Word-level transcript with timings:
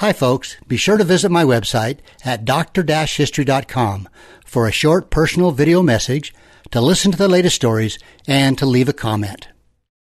Hi, 0.00 0.14
folks. 0.14 0.56
Be 0.66 0.78
sure 0.78 0.96
to 0.96 1.04
visit 1.04 1.30
my 1.30 1.44
website 1.44 1.98
at 2.24 2.46
dr-history.com 2.46 4.08
for 4.46 4.66
a 4.66 4.72
short 4.72 5.10
personal 5.10 5.50
video 5.50 5.82
message, 5.82 6.32
to 6.70 6.80
listen 6.80 7.12
to 7.12 7.18
the 7.18 7.28
latest 7.28 7.56
stories, 7.56 7.98
and 8.26 8.56
to 8.56 8.64
leave 8.64 8.88
a 8.88 8.94
comment. 8.94 9.48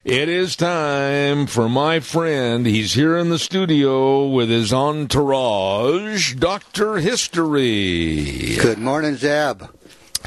It 0.05 0.29
is 0.29 0.55
time 0.55 1.47
for 1.47 1.67
my 1.67 2.01
friend. 2.01 2.67
He's 2.67 2.93
here 2.93 3.17
in 3.17 3.31
the 3.31 3.39
studio 3.39 4.27
with 4.27 4.51
his 4.51 4.71
entourage, 4.71 6.35
Dr. 6.35 6.97
History. 6.97 8.57
Good 8.57 8.77
morning, 8.77 9.17
Zeb. 9.17 9.63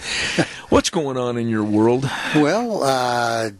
What's 0.70 0.90
going 0.90 1.18
on 1.18 1.38
in 1.38 1.50
your 1.50 1.64
world? 1.64 2.10
Well, 2.36 2.84
uh, 2.84 3.52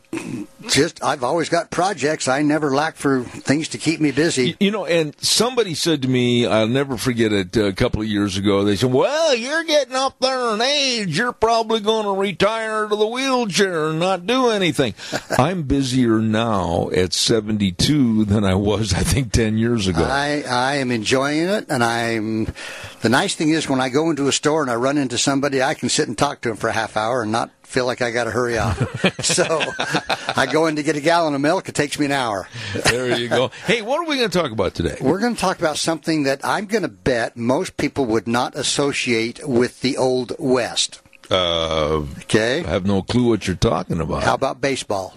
just 0.68 1.04
I've 1.04 1.24
always 1.24 1.50
got 1.50 1.70
projects. 1.70 2.28
I 2.28 2.42
never 2.42 2.74
lack 2.74 2.96
for 2.96 3.24
things 3.24 3.68
to 3.70 3.78
keep 3.78 4.00
me 4.00 4.12
busy. 4.12 4.56
You 4.60 4.72
know, 4.72 4.86
and 4.86 5.16
somebody 5.22 5.76
said 5.76 6.02
to 6.04 6.08
me, 6.08 6.48
I'll 6.48 6.68
never 6.68 6.98
forget 6.98 7.32
it. 7.32 7.56
Uh, 7.56 7.66
a 7.66 7.74
couple 7.74 8.02
of 8.02 8.08
years 8.08 8.38
ago, 8.38 8.64
they 8.64 8.76
said, 8.76 8.92
"Well, 8.92 9.36
you're 9.36 9.64
getting 9.64 9.96
up 9.96 10.18
there 10.20 10.54
in 10.54 10.62
age. 10.62 11.18
You're 11.18 11.34
probably 11.34 11.82
going 11.82 12.06
to 12.06 12.20
retire 12.20 12.88
to 12.88 12.96
the 12.96 13.08
wheelchair 13.08 13.90
and 13.90 14.00
not 14.00 14.26
do 14.26 14.50
anything." 14.50 14.96
I'm 15.38 15.64
busier 15.64 16.20
now 16.20 16.90
at 16.96 17.14
72 17.14 18.26
than 18.26 18.44
I 18.44 18.56
was, 18.56 18.94
I 18.94 19.02
think, 19.02 19.32
10 19.32 19.58
years 19.58 19.88
ago. 19.88 20.04
I 20.04 20.44
I 20.50 20.76
am 20.78 20.90
enjoying 20.92 21.48
it, 21.48 21.68
and 21.70 21.84
I'm. 21.84 22.48
The 23.04 23.10
nice 23.10 23.36
thing 23.36 23.50
is, 23.50 23.68
when 23.68 23.82
I 23.82 23.90
go 23.90 24.10
into 24.10 24.30
a 24.30 24.32
store 24.32 24.62
and 24.62 24.72
I 24.72 24.76
run 24.76 24.98
into 24.98 25.18
somebody, 25.18 25.62
I 25.62 25.74
can 25.74 25.90
sit 25.90 26.08
and 26.08 26.18
talk 26.18 26.40
to 26.42 26.48
them 26.48 26.58
for 26.58 26.70
a 26.70 26.72
half 26.72 26.96
hour 26.96 27.24
and 27.24 27.34
not 27.34 27.52
feel 27.64 27.86
like 27.86 28.02
I 28.02 28.12
got 28.12 28.24
to 28.24 28.32
hurry 28.32 28.58
up. 28.58 28.78
so 29.22 29.62
I 30.38 30.48
go 30.50 30.68
in 30.68 30.78
to 30.78 30.84
get 30.84 30.96
a 30.96 31.02
gallon 31.02 31.36
of 31.36 31.42
milk. 31.42 31.68
It 31.68 31.76
takes 31.76 32.00
me 32.00 32.06
an 32.06 32.14
hour. 32.14 32.48
there 32.86 33.20
you 33.20 33.28
go. 33.28 33.52
Hey, 33.66 33.82
what 33.82 34.00
are 34.00 34.06
we 34.10 34.16
going 34.16 34.30
to 34.30 34.40
talk 34.40 34.52
about 34.52 34.74
today? 34.74 34.96
We're 35.02 35.20
going 35.20 35.36
to 35.36 35.42
talk 35.42 35.60
about 35.60 35.76
something 35.76 36.24
that 36.24 36.46
I'm 36.46 36.66
going 36.66 36.84
to 36.84 36.88
bet 36.88 37.36
most 37.36 37.76
people 37.76 38.06
would 38.06 38.26
not 38.26 38.56
associate 38.56 39.46
with 39.46 39.82
the 39.82 39.98
Old 39.98 40.32
West. 40.40 41.02
Uh, 41.30 42.06
okay. 42.20 42.64
I 42.64 42.70
have 42.70 42.86
no 42.86 43.02
clue 43.02 43.28
what 43.28 43.48
you're 43.48 43.58
talking 43.58 44.00
about. 44.00 44.24
How 44.24 44.36
about 44.36 44.62
baseball? 44.62 45.14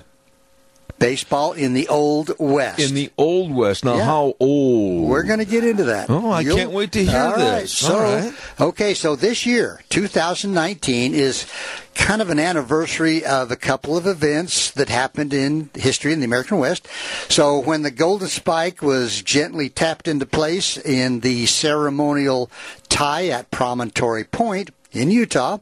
Baseball 0.98 1.52
in 1.52 1.74
the 1.74 1.88
Old 1.88 2.32
West. 2.38 2.80
In 2.80 2.94
the 2.94 3.10
Old 3.18 3.54
West. 3.54 3.84
Now, 3.84 3.96
yeah. 3.96 4.04
how 4.04 4.34
old? 4.40 5.08
We're 5.08 5.24
going 5.24 5.38
to 5.38 5.44
get 5.44 5.64
into 5.64 5.84
that. 5.84 6.08
Oh, 6.08 6.30
I 6.30 6.40
You'll, 6.40 6.56
can't 6.56 6.70
wait 6.70 6.92
to 6.92 7.04
hear 7.04 7.18
all 7.18 7.36
this. 7.36 7.60
Right. 7.60 7.68
So, 7.68 8.00
right. 8.00 8.34
okay, 8.60 8.94
so 8.94 9.16
this 9.16 9.44
year, 9.44 9.80
2019, 9.90 11.14
is 11.14 11.46
kind 11.94 12.22
of 12.22 12.30
an 12.30 12.38
anniversary 12.38 13.24
of 13.24 13.50
a 13.50 13.56
couple 13.56 13.96
of 13.96 14.06
events 14.06 14.70
that 14.72 14.88
happened 14.88 15.34
in 15.34 15.70
history 15.74 16.12
in 16.12 16.20
the 16.20 16.26
American 16.26 16.58
West. 16.58 16.88
So, 17.28 17.58
when 17.58 17.82
the 17.82 17.90
Golden 17.90 18.28
Spike 18.28 18.80
was 18.80 19.22
gently 19.22 19.68
tapped 19.68 20.08
into 20.08 20.26
place 20.26 20.76
in 20.78 21.20
the 21.20 21.46
ceremonial 21.46 22.50
tie 22.88 23.28
at 23.28 23.50
Promontory 23.50 24.24
Point 24.24 24.70
in 24.92 25.10
Utah, 25.10 25.58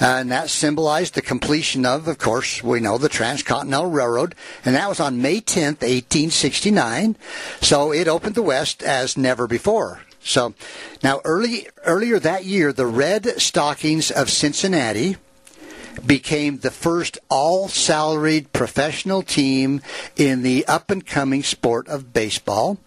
Uh, 0.00 0.18
and 0.18 0.30
that 0.30 0.48
symbolized 0.48 1.14
the 1.14 1.22
completion 1.22 1.84
of, 1.84 2.06
of 2.06 2.18
course, 2.18 2.62
we 2.62 2.80
know 2.80 2.98
the 2.98 3.08
Transcontinental 3.08 3.90
Railroad, 3.90 4.34
and 4.64 4.76
that 4.76 4.88
was 4.88 5.00
on 5.00 5.20
May 5.20 5.40
10th, 5.40 5.82
1869. 5.82 7.16
So 7.60 7.92
it 7.92 8.06
opened 8.06 8.36
the 8.36 8.42
West 8.42 8.82
as 8.82 9.16
never 9.16 9.46
before. 9.46 10.02
So 10.20 10.54
now 11.02 11.20
early 11.24 11.68
earlier 11.84 12.18
that 12.18 12.44
year, 12.44 12.72
the 12.72 12.86
Red 12.86 13.40
Stockings 13.40 14.10
of 14.10 14.30
Cincinnati 14.30 15.16
became 16.06 16.58
the 16.58 16.70
first 16.70 17.18
all 17.28 17.68
salaried 17.68 18.52
professional 18.52 19.22
team 19.22 19.80
in 20.16 20.42
the 20.42 20.66
up 20.66 20.90
and 20.90 21.04
coming 21.04 21.42
sport 21.42 21.88
of 21.88 22.12
baseball. 22.12 22.78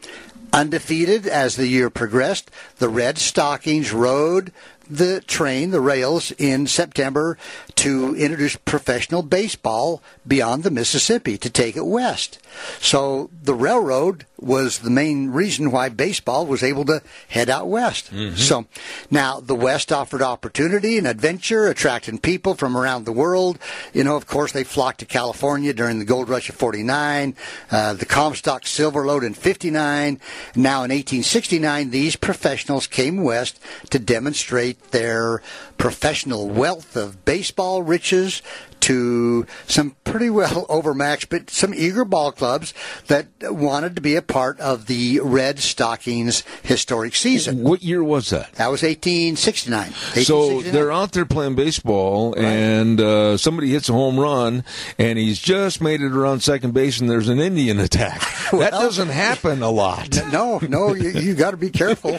Undefeated 0.53 1.27
as 1.27 1.55
the 1.55 1.67
year 1.67 1.89
progressed, 1.89 2.51
the 2.77 2.89
Red 2.89 3.17
Stockings 3.17 3.93
rode 3.93 4.51
the 4.91 5.21
train, 5.21 5.71
the 5.71 5.81
rails, 5.81 6.31
in 6.37 6.67
September 6.67 7.37
to 7.75 8.15
introduce 8.15 8.55
professional 8.57 9.23
baseball 9.23 10.01
beyond 10.27 10.63
the 10.63 10.71
Mississippi 10.71 11.37
to 11.37 11.49
take 11.49 11.75
it 11.75 11.85
west. 11.85 12.39
So 12.79 13.29
the 13.41 13.53
railroad 13.55 14.25
was 14.41 14.79
the 14.79 14.89
main 14.89 15.29
reason 15.29 15.71
why 15.71 15.87
baseball 15.87 16.45
was 16.45 16.63
able 16.63 16.83
to 16.85 17.01
head 17.29 17.49
out 17.49 17.67
west. 17.67 18.11
Mm-hmm. 18.11 18.35
So 18.35 18.65
now 19.09 19.39
the 19.39 19.55
West 19.55 19.91
offered 19.91 20.21
opportunity 20.21 20.97
and 20.97 21.07
adventure, 21.07 21.67
attracting 21.67 22.17
people 22.17 22.55
from 22.55 22.75
around 22.75 23.05
the 23.05 23.11
world. 23.11 23.59
You 23.93 24.03
know, 24.03 24.15
of 24.15 24.25
course, 24.25 24.51
they 24.51 24.63
flocked 24.63 24.99
to 24.99 25.05
California 25.05 25.73
during 25.73 25.99
the 25.99 26.05
gold 26.05 26.27
rush 26.27 26.49
of 26.49 26.55
49, 26.55 27.35
uh, 27.69 27.93
the 27.93 28.05
Comstock 28.05 28.65
silver 28.65 29.05
lode 29.05 29.23
in 29.23 29.35
59. 29.35 30.19
Now 30.55 30.83
in 30.83 30.91
1869, 30.91 31.91
these 31.91 32.15
professionals 32.15 32.87
came 32.87 33.23
west 33.23 33.59
to 33.91 33.99
demonstrate 33.99 34.77
their 34.89 35.41
professional 35.77 36.49
wealth 36.49 36.95
of 36.95 37.23
baseball 37.25 37.83
riches 37.83 38.41
to 38.81 39.45
some 39.67 39.95
pretty 40.03 40.29
well 40.29 40.65
overmatched, 40.69 41.29
but 41.29 41.49
some 41.49 41.73
eager 41.73 42.03
ball 42.03 42.31
clubs 42.31 42.73
that 43.07 43.27
wanted 43.41 43.95
to 43.95 44.01
be 44.01 44.15
a 44.15 44.21
part 44.21 44.59
of 44.59 44.87
the 44.87 45.19
Red 45.23 45.59
Stockings 45.59 46.43
historic 46.63 47.15
season. 47.15 47.63
What 47.63 47.83
year 47.83 48.03
was 48.03 48.29
that? 48.31 48.51
That 48.53 48.69
was 48.69 48.81
1869. 48.81 49.91
1869. 49.91 50.23
So 50.25 50.61
they're 50.71 50.91
out 50.91 51.13
there 51.13 51.25
playing 51.25 51.55
baseball, 51.55 52.33
right. 52.33 52.43
and 52.43 52.99
uh, 52.99 53.37
somebody 53.37 53.69
hits 53.69 53.87
a 53.89 53.93
home 53.93 54.19
run, 54.19 54.63
and 54.97 55.17
he's 55.17 55.39
just 55.39 55.81
made 55.81 56.01
it 56.01 56.11
around 56.11 56.41
second 56.41 56.73
base, 56.73 56.99
and 56.99 57.09
there's 57.09 57.29
an 57.29 57.39
Indian 57.39 57.79
attack. 57.87 58.21
well, 58.51 58.61
that 58.61 58.71
doesn't 58.71 59.09
happen 59.09 59.61
a 59.61 59.71
lot. 59.71 60.19
No, 60.31 60.59
no, 60.67 60.93
you, 60.93 61.11
you 61.11 61.35
got 61.35 61.51
to 61.51 61.57
be 61.57 61.69
careful. 61.69 62.17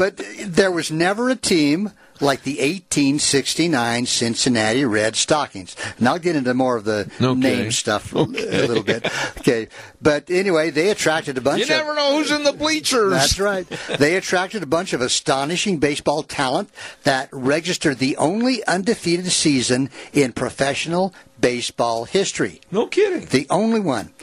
But 0.00 0.18
there 0.46 0.70
was 0.70 0.90
never 0.90 1.28
a 1.28 1.36
team 1.36 1.92
like 2.22 2.42
the 2.42 2.52
1869 2.52 4.06
Cincinnati 4.06 4.82
Red 4.82 5.14
Stockings. 5.14 5.76
And 5.98 6.08
I'll 6.08 6.18
get 6.18 6.36
into 6.36 6.54
more 6.54 6.76
of 6.76 6.84
the 6.84 7.10
okay. 7.20 7.34
name 7.34 7.70
stuff 7.70 8.16
okay. 8.16 8.62
a 8.62 8.66
little 8.66 8.82
bit. 8.82 9.04
Okay. 9.40 9.68
But 10.00 10.30
anyway, 10.30 10.70
they 10.70 10.88
attracted 10.88 11.36
a 11.36 11.42
bunch 11.42 11.60
You 11.60 11.66
never 11.66 11.90
of, 11.90 11.96
know 11.96 12.16
who's 12.16 12.30
in 12.30 12.44
the 12.44 12.52
bleachers. 12.54 13.12
That's 13.12 13.38
right. 13.38 13.66
They 13.98 14.16
attracted 14.16 14.62
a 14.62 14.66
bunch 14.66 14.94
of 14.94 15.02
astonishing 15.02 15.76
baseball 15.76 16.22
talent 16.22 16.70
that 17.02 17.28
registered 17.30 17.98
the 17.98 18.16
only 18.16 18.64
undefeated 18.64 19.30
season 19.30 19.90
in 20.14 20.32
professional 20.32 21.12
baseball 21.38 22.06
history. 22.06 22.62
No 22.70 22.86
kidding. 22.86 23.26
The 23.26 23.46
only 23.50 23.80
one. 23.80 24.14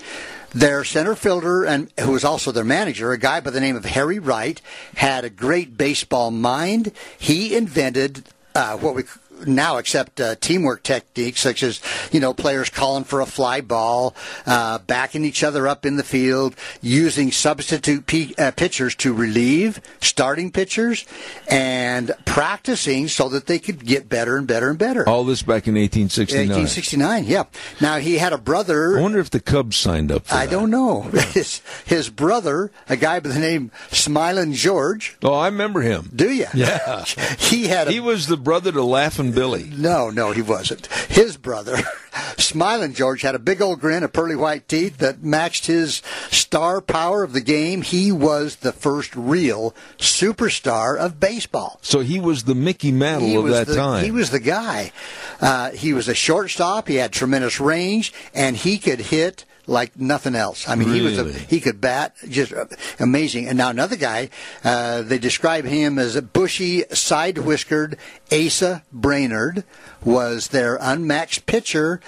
Their 0.54 0.84
center 0.84 1.16
fielder, 1.16 1.66
and 1.66 1.92
who 2.00 2.12
was 2.12 2.24
also 2.24 2.52
their 2.52 2.64
manager, 2.64 3.12
a 3.12 3.18
guy 3.18 3.42
by 3.42 3.52
the 3.52 3.60
name 3.60 3.76
of 3.76 3.86
Harry 3.86 4.18
Wright, 4.18 4.62
had 4.96 5.26
a 5.26 5.30
great 5.30 5.78
baseball 5.78 6.32
mind. 6.32 6.94
He 7.18 7.56
invented 7.56 8.24
uh, 8.56 8.78
what 8.78 8.96
we 8.96 9.04
now 9.46 9.78
accept 9.78 10.20
uh, 10.20 10.36
teamwork 10.36 10.84
techniques 10.84 11.42
such 11.42 11.64
as 11.64 11.82
you 12.12 12.20
know 12.20 12.34
players 12.34 12.70
calling 12.70 13.04
for 13.04 13.22
a 13.22 13.26
fly 13.26 13.62
ball, 13.62 14.16
uh, 14.46 14.80
backing 14.80 15.24
each 15.26 15.44
other 15.44 15.68
up 15.68 15.86
in 15.86 15.98
the 15.98 16.04
field, 16.04 16.56
using 16.82 17.32
substitute 17.32 18.06
p- 18.06 18.36
uh, 18.38 18.52
pitchers 18.52 18.96
to 18.96 19.14
relieve 19.14 19.82
starting 20.02 20.52
pitchers, 20.52 21.06
and 21.48 22.12
practicing 22.26 23.08
so 23.08 23.30
that 23.30 23.48
they 23.48 23.60
could 23.60 23.86
get 23.86 24.10
better 24.10 24.38
and 24.38 24.48
better 24.48 24.70
and 24.70 24.80
better. 24.80 25.08
All 25.08 25.24
this 25.24 25.42
back 25.42 25.68
in 25.68 25.76
1869. 25.76 26.50
1869, 26.50 27.26
yeah. 27.26 27.44
Now 27.82 27.98
he 27.98 28.18
had 28.18 28.34
a 28.34 28.38
brother. 28.38 28.98
I 28.98 29.02
wonder 29.02 29.20
if 29.20 29.30
the 29.30 29.40
Cubs 29.40 29.78
signed 29.78 30.12
up. 30.12 30.32
I 30.32 30.46
that. 30.46 30.52
don't 30.52 30.70
know. 30.70 31.02
his 31.34 31.62
his 31.86 32.10
brother, 32.10 32.72
a 32.90 32.96
guy 32.96 33.20
by 33.20 33.30
the 33.30 33.40
name 33.40 33.72
Smiling 33.92 34.54
George. 34.54 35.18
Oh, 35.24 35.34
I 35.34 35.48
remember 35.48 35.82
him. 35.82 36.10
Do 36.16 36.32
you? 36.32 36.48
Yeah. 36.54 37.04
he 37.40 37.68
had. 37.68 37.88
A, 37.88 37.92
he 37.92 38.00
was 38.00 38.28
the 38.28 38.38
brother 38.38 38.72
to 38.72 38.84
Laughing 38.84 39.27
Billy. 39.32 39.70
No, 39.76 40.10
no, 40.10 40.32
he 40.32 40.42
wasn't. 40.42 40.88
His 41.10 41.38
brother, 41.38 41.78
Smiling 42.38 42.94
George, 42.94 43.22
had 43.22 43.36
a 43.36 43.40
big 43.40 43.62
old 43.62 43.80
grin 43.80 44.04
of 44.04 44.14
pearly 44.14 44.36
white 44.36 44.68
teeth 44.68 44.98
that 44.98 45.24
matched 45.24 45.68
his 45.68 46.02
star 46.30 46.82
power 46.82 47.24
of 47.24 47.34
the 47.34 47.42
game. 47.42 47.82
He 47.82 48.12
was 48.12 48.58
the 48.58 48.72
first 48.72 49.16
real 49.16 49.76
superstar 49.98 50.98
of 50.98 51.20
baseball. 51.20 51.80
So 51.82 52.00
he 52.00 52.20
was 52.20 52.44
the 52.44 52.56
Mickey 52.56 52.92
Mantle 52.92 53.30
he 53.30 53.36
of 53.36 53.48
that 53.50 53.68
the, 53.68 53.76
time. 53.76 54.04
He 54.04 54.12
was 54.12 54.30
the 54.30 54.40
guy. 54.40 54.92
Uh, 55.40 55.72
he 55.72 55.94
was 55.94 56.08
a 56.08 56.16
shortstop. 56.16 56.88
He 56.88 56.96
had 56.96 57.12
tremendous 57.12 57.60
range, 57.60 58.14
and 58.34 58.56
he 58.56 58.78
could 58.78 59.00
hit 59.00 59.46
like 59.68 60.00
nothing 60.00 60.34
else. 60.34 60.68
I 60.68 60.76
mean, 60.76 60.88
really? 60.88 61.00
he 61.00 61.06
was 61.06 61.36
a, 61.36 61.40
he 61.40 61.60
could 61.60 61.80
bat 61.80 62.16
just 62.28 62.54
amazing. 63.00 63.48
And 63.48 63.58
now 63.58 63.70
another 63.70 63.98
guy, 63.98 64.30
uh, 64.64 65.02
they 65.02 65.20
describe 65.20 65.66
him 65.66 66.00
as 66.00 66.16
a 66.16 66.22
bushy, 66.22 66.84
side 66.92 67.38
whiskered 67.38 67.98
Asa 68.32 68.84
Brainard 68.92 69.64
was 70.04 70.50
their 70.50 70.78
unmatched 70.80 71.46
pitcher, 71.46 72.00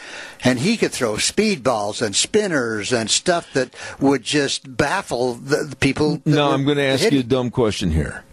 and 0.44 0.59
he 0.59 0.77
could 0.77 0.91
throw 0.91 1.13
speedballs 1.13 2.01
and 2.01 2.15
spinners 2.15 2.94
and 2.94 3.09
stuff 3.09 3.51
that 3.53 3.73
would 4.00 4.23
just 4.23 4.77
baffle 4.77 5.33
the, 5.35 5.65
the 5.65 5.75
people. 5.75 6.21
No, 6.25 6.51
I'm 6.51 6.63
going 6.63 6.77
to 6.77 6.83
ask 6.83 7.03
hitting. 7.03 7.17
you 7.17 7.23
a 7.23 7.27
dumb 7.27 7.51
question 7.51 7.91
here. 7.91 8.23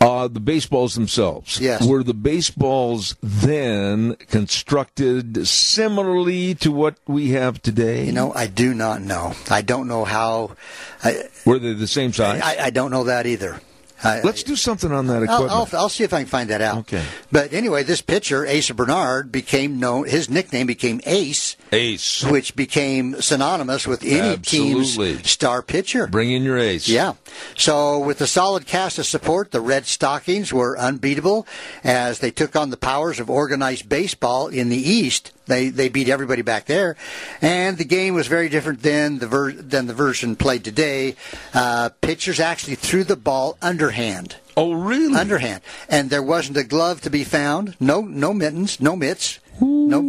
Uh, 0.00 0.28
the 0.28 0.40
baseballs 0.40 0.94
themselves. 0.94 1.60
Yes. 1.60 1.86
Were 1.86 2.02
the 2.02 2.14
baseballs 2.14 3.16
then 3.22 4.16
constructed 4.28 5.46
similarly 5.46 6.54
to 6.56 6.72
what 6.72 6.96
we 7.06 7.30
have 7.30 7.60
today? 7.62 8.06
You 8.06 8.12
know, 8.12 8.32
I 8.34 8.46
do 8.46 8.74
not 8.74 9.02
know. 9.02 9.34
I 9.50 9.62
don't 9.62 9.88
know 9.88 10.04
how. 10.04 10.56
I, 11.04 11.24
Were 11.44 11.58
they 11.58 11.74
the 11.74 11.86
same 11.86 12.12
size? 12.12 12.40
I, 12.42 12.66
I 12.66 12.70
don't 12.70 12.90
know 12.90 13.04
that 13.04 13.26
either. 13.26 13.60
I, 14.02 14.20
Let's 14.22 14.42
do 14.42 14.56
something 14.56 14.90
on 14.92 15.06
that 15.08 15.28
I'll. 15.28 15.50
I'll, 15.50 15.68
I'll 15.72 15.88
see 15.88 16.04
if 16.04 16.12
I 16.12 16.20
can 16.20 16.26
find 16.26 16.50
that 16.50 16.60
out. 16.60 16.78
Okay. 16.78 17.04
But 17.30 17.52
anyway, 17.52 17.82
this 17.82 18.00
pitcher, 18.00 18.46
Asa 18.46 18.74
Brainard, 18.74 19.30
became 19.30 19.78
known. 19.78 20.06
His 20.06 20.30
nickname 20.30 20.66
became 20.66 21.00
Ace, 21.04 21.56
Ace. 21.72 22.24
which 22.24 22.56
became 22.56 23.20
synonymous 23.20 23.86
with 23.86 24.02
any 24.02 24.34
Absolutely. 24.34 25.14
team's 25.16 25.30
star 25.30 25.62
pitcher. 25.62 26.06
Bring 26.06 26.32
in 26.32 26.42
your 26.42 26.58
ace. 26.58 26.88
Yeah. 26.88 27.14
So 27.56 27.98
with 27.98 28.20
a 28.20 28.26
solid 28.26 28.66
cast 28.66 28.98
of 28.98 29.06
support, 29.06 29.50
the 29.50 29.60
Red 29.60 29.86
Stockings 29.86 30.52
were 30.52 30.78
unbeatable 30.78 31.46
as 31.84 32.20
they 32.20 32.30
took 32.30 32.56
on 32.56 32.70
the 32.70 32.76
powers 32.76 33.20
of 33.20 33.28
organized 33.28 33.88
baseball 33.88 34.48
in 34.48 34.68
the 34.70 34.76
East. 34.76 35.32
They 35.50 35.68
they 35.68 35.88
beat 35.88 36.08
everybody 36.08 36.42
back 36.42 36.66
there, 36.66 36.96
and 37.42 37.76
the 37.76 37.84
game 37.84 38.14
was 38.14 38.28
very 38.28 38.48
different 38.48 38.82
than 38.82 39.18
the 39.18 39.26
ver- 39.26 39.50
than 39.52 39.86
the 39.88 39.94
version 39.94 40.36
played 40.36 40.62
today. 40.64 41.16
Uh, 41.52 41.88
pitchers 42.00 42.38
actually 42.38 42.76
threw 42.76 43.02
the 43.02 43.16
ball 43.16 43.58
underhand 43.60 44.36
Oh, 44.56 44.72
really? 44.72 45.18
underhand, 45.18 45.60
and 45.88 46.08
there 46.08 46.22
wasn't 46.22 46.56
a 46.56 46.62
glove 46.64 47.00
to 47.02 47.10
be 47.10 47.24
found. 47.24 47.74
No, 47.80 48.00
no 48.02 48.32
mittens, 48.32 48.80
no 48.80 48.94
mitts. 48.94 49.40
No, 49.60 50.00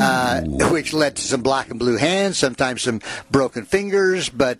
uh, 0.00 0.40
which 0.72 0.92
led 0.92 1.14
to 1.16 1.22
some 1.22 1.42
black 1.42 1.70
and 1.70 1.78
blue 1.78 1.96
hands, 1.96 2.38
sometimes 2.38 2.82
some 2.82 3.00
broken 3.30 3.64
fingers. 3.66 4.28
But 4.30 4.58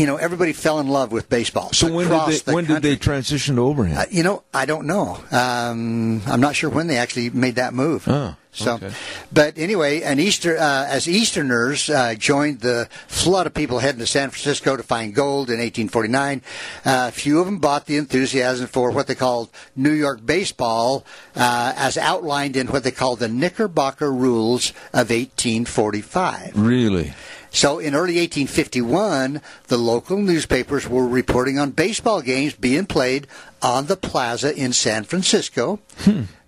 you 0.00 0.06
know, 0.06 0.16
everybody 0.16 0.54
fell 0.54 0.80
in 0.80 0.88
love 0.88 1.12
with 1.12 1.28
baseball. 1.28 1.74
so 1.74 1.92
when 1.92 2.08
did 2.08 2.26
they 2.26 2.38
the 2.38 2.52
when 2.54 2.64
did 2.64 2.80
they 2.80 2.96
transition 2.96 3.56
to 3.56 3.62
overhand? 3.62 3.98
Uh, 3.98 4.04
you 4.10 4.22
know, 4.22 4.42
I 4.54 4.64
don't 4.64 4.86
know. 4.86 5.22
Um, 5.30 6.22
I'm 6.26 6.40
not 6.40 6.56
sure 6.56 6.70
when 6.70 6.86
they 6.86 6.96
actually 6.96 7.28
made 7.28 7.56
that 7.56 7.74
move. 7.74 8.08
Oh, 8.08 8.34
so, 8.50 8.76
okay. 8.76 8.92
but 9.30 9.58
anyway, 9.58 10.00
an 10.00 10.18
Easter 10.18 10.56
uh, 10.56 10.86
as 10.88 11.06
Easterners 11.06 11.90
uh, 11.90 12.14
joined 12.14 12.60
the 12.60 12.88
flood 13.08 13.46
of 13.46 13.52
people 13.52 13.78
heading 13.78 14.00
to 14.00 14.06
San 14.06 14.30
Francisco 14.30 14.74
to 14.74 14.82
find 14.82 15.14
gold 15.14 15.50
in 15.50 15.58
1849. 15.58 16.40
Uh, 16.84 17.10
few 17.10 17.38
of 17.38 17.44
them 17.44 17.58
bought 17.58 17.84
the 17.84 17.98
enthusiasm 17.98 18.68
for 18.68 18.90
what 18.90 19.06
they 19.06 19.14
called 19.14 19.50
New 19.76 19.92
York 19.92 20.24
baseball, 20.24 21.04
uh, 21.36 21.74
as 21.76 21.98
outlined 21.98 22.56
in 22.56 22.68
what 22.68 22.84
they 22.84 22.90
called 22.90 23.18
the 23.18 23.28
Knickerbocker 23.28 24.10
Rules 24.10 24.70
of 24.94 25.10
1845. 25.10 26.58
really? 26.58 27.12
So 27.50 27.78
in 27.78 27.94
early 27.94 28.18
1851, 28.18 29.40
the 29.66 29.76
local 29.76 30.18
newspapers 30.18 30.88
were 30.88 31.06
reporting 31.06 31.58
on 31.58 31.72
baseball 31.72 32.22
games 32.22 32.54
being 32.54 32.86
played 32.86 33.26
on 33.62 33.86
the 33.86 33.96
plaza 33.96 34.56
in 34.56 34.72
San 34.72 35.04
Francisco. 35.04 35.80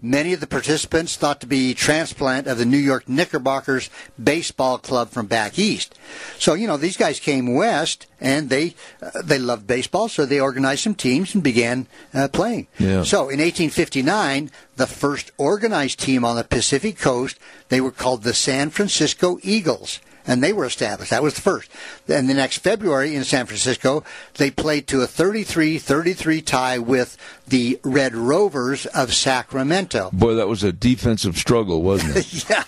Many 0.04 0.32
of 0.32 0.40
the 0.40 0.46
participants 0.46 1.16
thought 1.16 1.40
to 1.42 1.46
be 1.46 1.74
transplant 1.74 2.46
of 2.46 2.58
the 2.58 2.64
New 2.64 2.78
York 2.78 3.08
Knickerbockers 3.08 3.90
baseball 4.22 4.78
club 4.78 5.10
from 5.10 5.26
back 5.26 5.58
east. 5.58 5.94
So 6.38 6.54
you 6.54 6.66
know 6.66 6.76
these 6.76 6.96
guys 6.96 7.20
came 7.20 7.54
west 7.54 8.06
and 8.20 8.48
they 8.48 8.74
uh, 9.00 9.22
they 9.22 9.38
loved 9.38 9.66
baseball, 9.66 10.08
so 10.08 10.24
they 10.24 10.40
organized 10.40 10.82
some 10.82 10.94
teams 10.94 11.34
and 11.34 11.42
began 11.42 11.86
uh, 12.14 12.28
playing. 12.28 12.66
Yeah. 12.78 13.04
So 13.04 13.28
in 13.28 13.38
1859, 13.38 14.50
the 14.76 14.86
first 14.86 15.30
organized 15.38 16.00
team 16.00 16.24
on 16.24 16.36
the 16.36 16.44
Pacific 16.44 16.98
Coast, 16.98 17.38
they 17.68 17.80
were 17.80 17.92
called 17.92 18.22
the 18.22 18.34
San 18.34 18.70
Francisco 18.70 19.38
Eagles 19.42 20.00
and 20.26 20.42
they 20.42 20.52
were 20.52 20.64
established. 20.64 21.10
That 21.10 21.22
was 21.22 21.34
the 21.34 21.40
first. 21.40 21.70
Then 22.06 22.26
the 22.26 22.34
next 22.34 22.58
February 22.58 23.14
in 23.14 23.24
San 23.24 23.46
Francisco, 23.46 24.04
they 24.34 24.50
played 24.50 24.86
to 24.88 25.02
a 25.02 25.06
33-33 25.06 26.44
tie 26.44 26.78
with 26.78 27.16
the 27.46 27.78
Red 27.82 28.14
Rovers 28.14 28.86
of 28.86 29.12
Sacramento. 29.12 30.10
Boy, 30.12 30.34
that 30.34 30.48
was 30.48 30.64
a 30.64 30.72
defensive 30.72 31.36
struggle, 31.36 31.82
wasn't 31.82 32.16
it? 32.16 32.48
Yeah. 32.52 32.64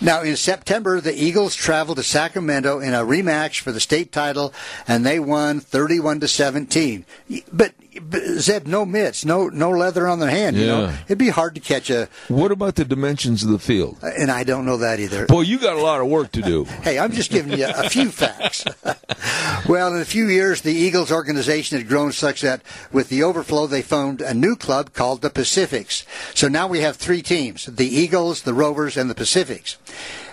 Now 0.00 0.22
in 0.22 0.36
September, 0.36 1.00
the 1.00 1.14
Eagles 1.14 1.54
traveled 1.54 1.98
to 1.98 2.02
Sacramento 2.02 2.80
in 2.80 2.94
a 2.94 2.98
rematch 2.98 3.60
for 3.60 3.72
the 3.72 3.80
state 3.80 4.10
title, 4.10 4.54
and 4.86 5.04
they 5.04 5.18
won 5.18 5.60
31 5.60 6.20
to 6.20 6.28
17. 6.28 7.04
But, 7.28 7.44
but 7.52 7.74
Zeb, 8.38 8.66
no 8.66 8.84
mitts, 8.84 9.24
no 9.24 9.48
no 9.48 9.70
leather 9.70 10.06
on 10.06 10.18
their 10.18 10.30
hand. 10.30 10.56
You 10.56 10.66
know, 10.66 10.94
it'd 11.06 11.18
be 11.18 11.28
hard 11.28 11.54
to 11.54 11.60
catch 11.60 11.90
a, 11.90 12.08
what 12.28 12.50
about 12.50 12.76
the 12.76 12.84
dimensions 12.84 13.42
of 13.42 13.50
the 13.50 13.58
field? 13.58 13.98
Uh, 14.02 14.10
and 14.18 14.30
I 14.30 14.44
don't 14.44 14.64
know 14.64 14.78
that 14.78 15.00
either. 15.00 15.26
Boy, 15.26 15.42
you 15.42 15.58
got 15.58 15.76
a 15.76 15.82
lot 15.82 16.00
of 16.00 16.06
work 16.08 16.32
to 16.32 16.42
do. 16.42 16.66
Hey, 16.88 16.98
I'm 16.98 17.12
just 17.12 17.30
giving 17.30 17.58
you 17.58 17.66
a 17.66 17.90
few 17.90 18.10
facts. 18.10 18.64
well, 19.68 19.94
in 19.94 20.00
a 20.00 20.06
few 20.06 20.26
years, 20.28 20.62
the 20.62 20.72
Eagles 20.72 21.10
organization 21.12 21.76
had 21.76 21.88
grown 21.88 22.12
such 22.12 22.40
that 22.40 22.62
with 22.92 23.08
the 23.08 23.22
overflow, 23.22 23.66
they 23.66 23.82
formed 23.82 24.22
a 24.22 24.32
new 24.32 24.56
club 24.56 24.94
called 24.94 25.20
the 25.20 25.28
Pacifics. 25.28 26.06
So 26.34 26.48
now 26.48 26.66
we 26.66 26.80
have 26.80 26.96
three 26.96 27.20
teams 27.20 27.66
the 27.66 27.86
Eagles, 27.86 28.42
the 28.42 28.54
Rovers, 28.54 28.96
and 28.96 29.10
the 29.10 29.14
Pacifics. 29.14 29.76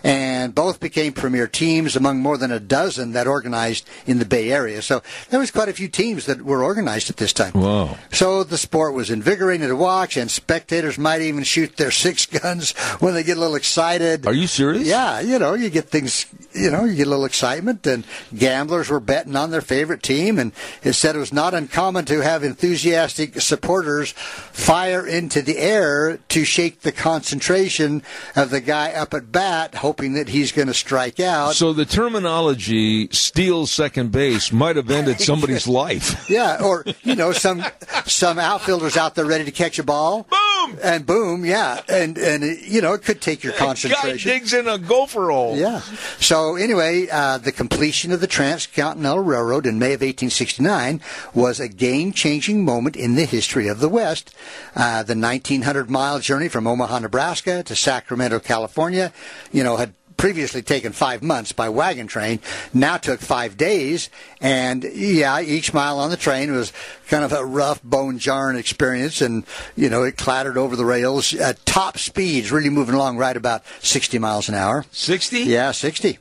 And 0.06 0.54
both 0.54 0.80
became 0.80 1.14
premier 1.14 1.48
teams 1.48 1.96
among 1.96 2.20
more 2.20 2.38
than 2.38 2.52
a 2.52 2.60
dozen 2.60 3.14
that 3.14 3.26
organized 3.26 3.90
in 4.06 4.20
the 4.20 4.26
Bay 4.26 4.52
Area. 4.52 4.84
So 4.84 5.02
there 5.32 5.40
was 5.40 5.50
quite 5.50 5.68
a 5.68 5.74
few 5.74 5.88
teams 5.88 6.28
that 6.28 6.44
were 6.44 6.64
organized 6.64 7.10
at 7.10 7.18
this 7.18 7.34
time. 7.34 7.54
Wow. 7.54 7.98
So 8.12 8.44
the 8.44 8.60
sport 8.60 8.94
was 8.94 9.10
invigorating 9.10 9.68
to 9.68 9.76
watch, 9.76 10.16
and 10.16 10.30
spectators 10.30 11.00
might 11.00 11.22
even 11.22 11.44
shoot 11.44 11.78
their 11.78 11.90
six 12.06 12.28
guns 12.28 12.74
when 13.00 13.16
they 13.16 13.24
get 13.24 13.38
a 13.38 13.40
little 13.40 13.56
excited. 13.56 14.28
Are 14.28 14.34
you 14.34 14.46
serious? 14.46 14.88
Yeah, 14.88 15.22
you 15.22 15.40
know, 15.40 15.56
you 15.56 15.72
get 15.72 15.90
things, 15.90 16.28
you 16.54 16.70
know, 16.70 16.86
you 16.86 16.94
get 16.94 17.08
a 17.08 17.10
little 17.10 17.26
excitement, 17.26 17.88
and 17.88 18.06
gamblers 18.38 18.90
were 18.90 19.00
betting 19.00 19.36
on 19.36 19.50
their 19.50 19.62
favorite 19.62 20.04
team, 20.04 20.38
and 20.38 20.52
it 20.84 20.94
said 20.94 21.16
it 21.16 21.20
was 21.20 21.34
not 21.34 21.56
uncommon 21.56 22.06
to 22.06 22.22
have 22.22 22.44
enthusiastic 22.44 23.42
supporters 23.42 24.12
fire 24.12 25.08
into 25.08 25.42
the 25.42 25.58
air 25.58 26.20
to 26.30 26.46
shake 26.46 26.82
the 26.82 26.92
concentration 26.92 28.04
of 28.36 28.52
the 28.52 28.62
guy 28.62 28.92
up 28.92 29.16
at 29.16 29.32
bat, 29.32 29.74
hoping 29.74 29.95
that 29.98 30.30
he's 30.30 30.52
going 30.52 30.68
to 30.68 30.74
strike 30.74 31.20
out. 31.20 31.56
So 31.56 31.74
the 31.74 31.86
terminology 31.86 33.08
"steal 33.12 33.66
second 33.66 34.12
base" 34.12 34.52
might 34.52 34.76
have 34.76 34.90
ended 34.90 35.20
somebody's 35.20 35.68
life. 35.84 36.30
Yeah, 36.30 36.62
or 36.64 36.86
you 37.04 37.16
know, 37.16 37.32
some 37.32 37.64
some 38.06 38.40
outfielders 38.40 38.98
out 38.98 39.16
there 39.16 39.26
ready 39.26 39.46
to 39.46 39.52
catch 39.52 39.80
a 39.80 39.84
ball. 39.84 40.28
Boom! 40.30 40.78
And 40.84 41.06
boom, 41.06 41.46
yeah, 41.46 41.82
and 41.88 42.18
and 42.18 42.44
you 42.62 42.82
know, 42.82 42.94
it 42.94 43.04
could 43.04 43.22
take 43.22 43.44
your 43.44 43.54
concentration. 43.54 43.90
Guy 43.92 44.10
concentration. 44.10 44.32
digs 44.32 44.54
in 44.54 44.68
a 44.68 44.78
gopher 44.78 45.30
hole. 45.30 45.56
Yeah. 45.58 45.80
So 46.20 46.56
anyway, 46.56 47.08
uh, 47.12 47.38
the 47.38 47.52
completion 47.52 48.12
of 48.12 48.22
the 48.22 48.28
Transcontinental 48.28 49.20
Railroad 49.20 49.66
in 49.66 49.80
May 49.80 49.94
of 49.94 50.02
1869 50.02 51.02
was 51.34 51.60
a 51.60 51.68
game-changing 51.68 52.64
moment 52.66 52.96
in 52.96 53.16
the 53.16 53.26
history 53.26 53.68
of 53.68 53.80
the 53.80 53.90
West. 53.90 54.36
Uh, 54.76 55.04
the 55.04 55.14
1,900-mile 55.14 56.20
journey 56.20 56.48
from 56.48 56.68
Omaha, 56.68 57.00
Nebraska, 57.00 57.64
to 57.64 57.76
Sacramento, 57.76 58.40
California, 58.40 59.12
you 59.52 59.64
know, 59.64 59.78
had 59.78 59.85
previously 60.18 60.62
taken 60.62 60.92
five 60.92 61.22
months 61.22 61.52
by 61.52 61.68
wagon 61.70 62.08
train 62.08 62.40
now 62.74 62.98
took 62.98 63.20
five 63.20 63.58
days 63.58 64.10
and 64.42 64.84
yeah 64.84 65.40
each 65.42 65.74
mile 65.74 66.00
on 66.00 66.10
the 66.10 66.18
train 66.18 66.52
was 66.52 66.72
kind 67.08 67.24
of 67.24 67.34
a 67.34 67.46
rough 67.46 67.82
bone 67.84 68.18
jarring 68.18 68.58
experience 68.58 69.22
and 69.22 69.44
you 69.76 69.90
know 69.90 70.04
it 70.04 70.18
clattered 70.18 70.58
over 70.58 70.76
the 70.76 70.86
rails 70.86 71.34
at 71.36 71.64
top 71.66 71.98
speeds 71.98 72.52
really 72.52 72.70
moving 72.70 72.96
along 72.96 73.18
right 73.18 73.38
about 73.38 73.64
60 73.82 74.18
miles 74.20 74.48
an 74.50 74.56
hour 74.56 74.86
Sixty. 74.92 75.40
yeah, 75.42 75.72
60. 75.72 76.20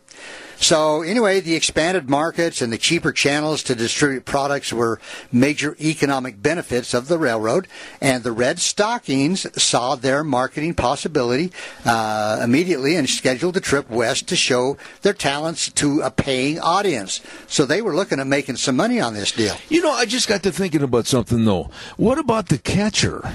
So 0.59 1.03
anyway, 1.03 1.41
the 1.41 1.55
expanded 1.55 2.09
markets 2.09 2.63
and 2.63 2.73
the 2.73 2.79
cheaper 2.79 3.13
channels 3.13 3.63
to 3.65 3.75
distribute 3.75 4.25
products 4.25 4.73
were 4.73 5.01
major 5.33 5.77
economic 5.81 6.41
benefits 6.43 6.95
of 6.95 7.09
the 7.09 7.19
railroad, 7.19 7.69
and 8.01 8.23
the 8.23 8.33
Red 8.33 8.59
Stockings 8.59 9.47
saw 9.63 9.95
their 9.95 10.25
marketing 10.25 10.75
possibility 10.75 11.53
uh, 11.85 12.41
immediately 12.43 12.97
and 12.97 13.09
scheduled 13.09 13.57
a 13.57 13.61
trip 13.61 13.91
west 13.91 14.29
to 14.29 14.37
show 14.37 14.77
their 15.03 15.13
talents 15.13 15.71
to 15.73 16.01
a 16.01 16.11
paying 16.11 16.59
audience. 16.61 17.21
So 17.47 17.67
they 17.67 17.83
were 17.83 17.95
looking 17.95 18.21
at 18.21 18.27
making 18.27 18.57
some 18.57 18.77
money 18.77 19.01
on 19.01 19.15
this 19.15 19.33
deal. 19.33 19.57
You 19.69 19.83
know, 19.83 19.93
I 19.93 20.07
just 20.07 20.29
got 20.29 20.43
to 20.45 20.53
thinking 20.53 20.83
about 20.83 21.07
something 21.07 21.45
though. 21.45 21.71
What 21.97 22.19
about 22.19 22.49
the 22.49 22.59
catcher? 22.59 23.33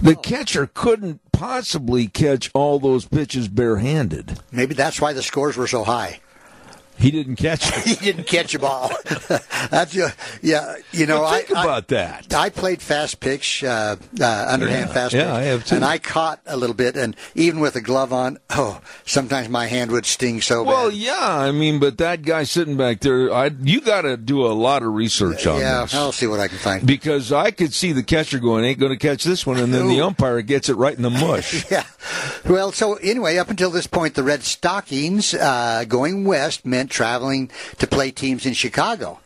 The 0.00 0.16
catcher 0.16 0.70
couldn't 0.72 1.20
possibly 1.32 2.06
catch 2.06 2.50
all 2.54 2.78
those 2.78 3.06
pitches 3.06 3.48
barehanded. 3.48 4.40
Maybe 4.50 4.74
that's 4.74 5.00
why 5.00 5.12
the 5.12 5.22
scores 5.22 5.56
were 5.56 5.66
so 5.66 5.84
high. 5.84 6.20
He 6.98 7.10
didn't 7.10 7.36
catch 7.36 7.68
it. 7.76 7.84
he 7.84 7.94
didn't 7.96 8.26
catch 8.26 8.54
a 8.54 8.58
ball. 8.58 8.90
That's 9.70 9.96
uh, 9.96 10.10
yeah. 10.42 10.76
You 10.92 11.06
know, 11.06 11.20
Well, 11.22 11.30
I 11.32 11.40
think 11.42 11.58
I- 11.58 11.62
about 11.62 11.88
that. 11.88 12.34
I 12.34 12.50
played 12.50 12.80
fast 12.82 13.20
pitch, 13.20 13.62
uh, 13.64 13.96
uh, 14.20 14.46
underhand 14.48 14.88
Yeah, 14.88 14.94
fast 14.94 15.14
yeah, 15.14 15.24
pitch. 15.24 15.30
I 15.32 15.42
have 15.42 15.64
too. 15.66 15.74
And 15.76 15.84
I 15.84 15.98
caught 15.98 16.40
a 16.46 16.56
little 16.56 16.74
bit, 16.74 16.96
and 16.96 17.16
even 17.34 17.60
with 17.60 17.76
a 17.76 17.80
glove 17.80 18.12
on, 18.12 18.38
oh, 18.50 18.80
sometimes 19.04 19.48
my 19.48 19.66
hand 19.66 19.90
would 19.90 20.06
sting 20.06 20.40
so 20.40 20.62
Well, 20.62 20.64
bad. 20.76 20.82
Well, 20.82 20.90
yeah, 20.92 21.38
I 21.38 21.52
mean, 21.52 21.78
but 21.78 21.98
that 21.98 22.22
guy 22.22 22.44
sitting 22.44 22.76
back 22.76 23.00
there, 23.00 23.32
I 23.32 23.50
you 23.62 23.80
got 23.80 24.02
to 24.02 24.16
do 24.16 24.46
a 24.46 24.52
lot 24.54 24.82
of 24.82 24.92
research 24.94 25.46
on 25.46 25.60
yeah, 25.60 25.82
this. 25.82 25.94
I'll 25.94 26.12
see 26.12 26.26
what 26.26 26.40
I 26.40 26.48
can 26.48 26.58
find. 26.58 26.86
Because 26.86 27.32
I 27.32 27.50
could 27.50 27.72
see 27.72 27.92
the 27.92 28.02
catcher 28.02 28.38
going, 28.38 28.64
ain't 28.64 28.78
going 28.78 28.92
to 28.92 28.98
catch 28.98 29.24
this 29.24 29.46
one, 29.46 29.58
and 29.58 29.72
then 29.72 29.88
the 29.88 30.00
umpire 30.00 30.40
gets 30.42 30.68
it 30.68 30.74
right 30.74 30.94
in 30.96 31.02
the 31.02 31.10
mush. 31.26 31.70
Yeah. 31.70 31.84
Well, 32.46 32.72
so 32.72 32.94
anyway, 32.94 33.36
up 33.38 33.50
until 33.50 33.70
this 33.70 33.86
point, 33.86 34.14
the 34.14 34.22
Red 34.22 34.42
Stockings 34.44 35.34
uh, 35.34 35.84
going 35.88 36.24
west 36.24 36.64
meant 36.64 36.85
traveling 36.88 37.50
to 37.78 37.86
play 37.86 38.10
teams 38.10 38.46
in 38.46 38.54
Chicago. 38.54 39.20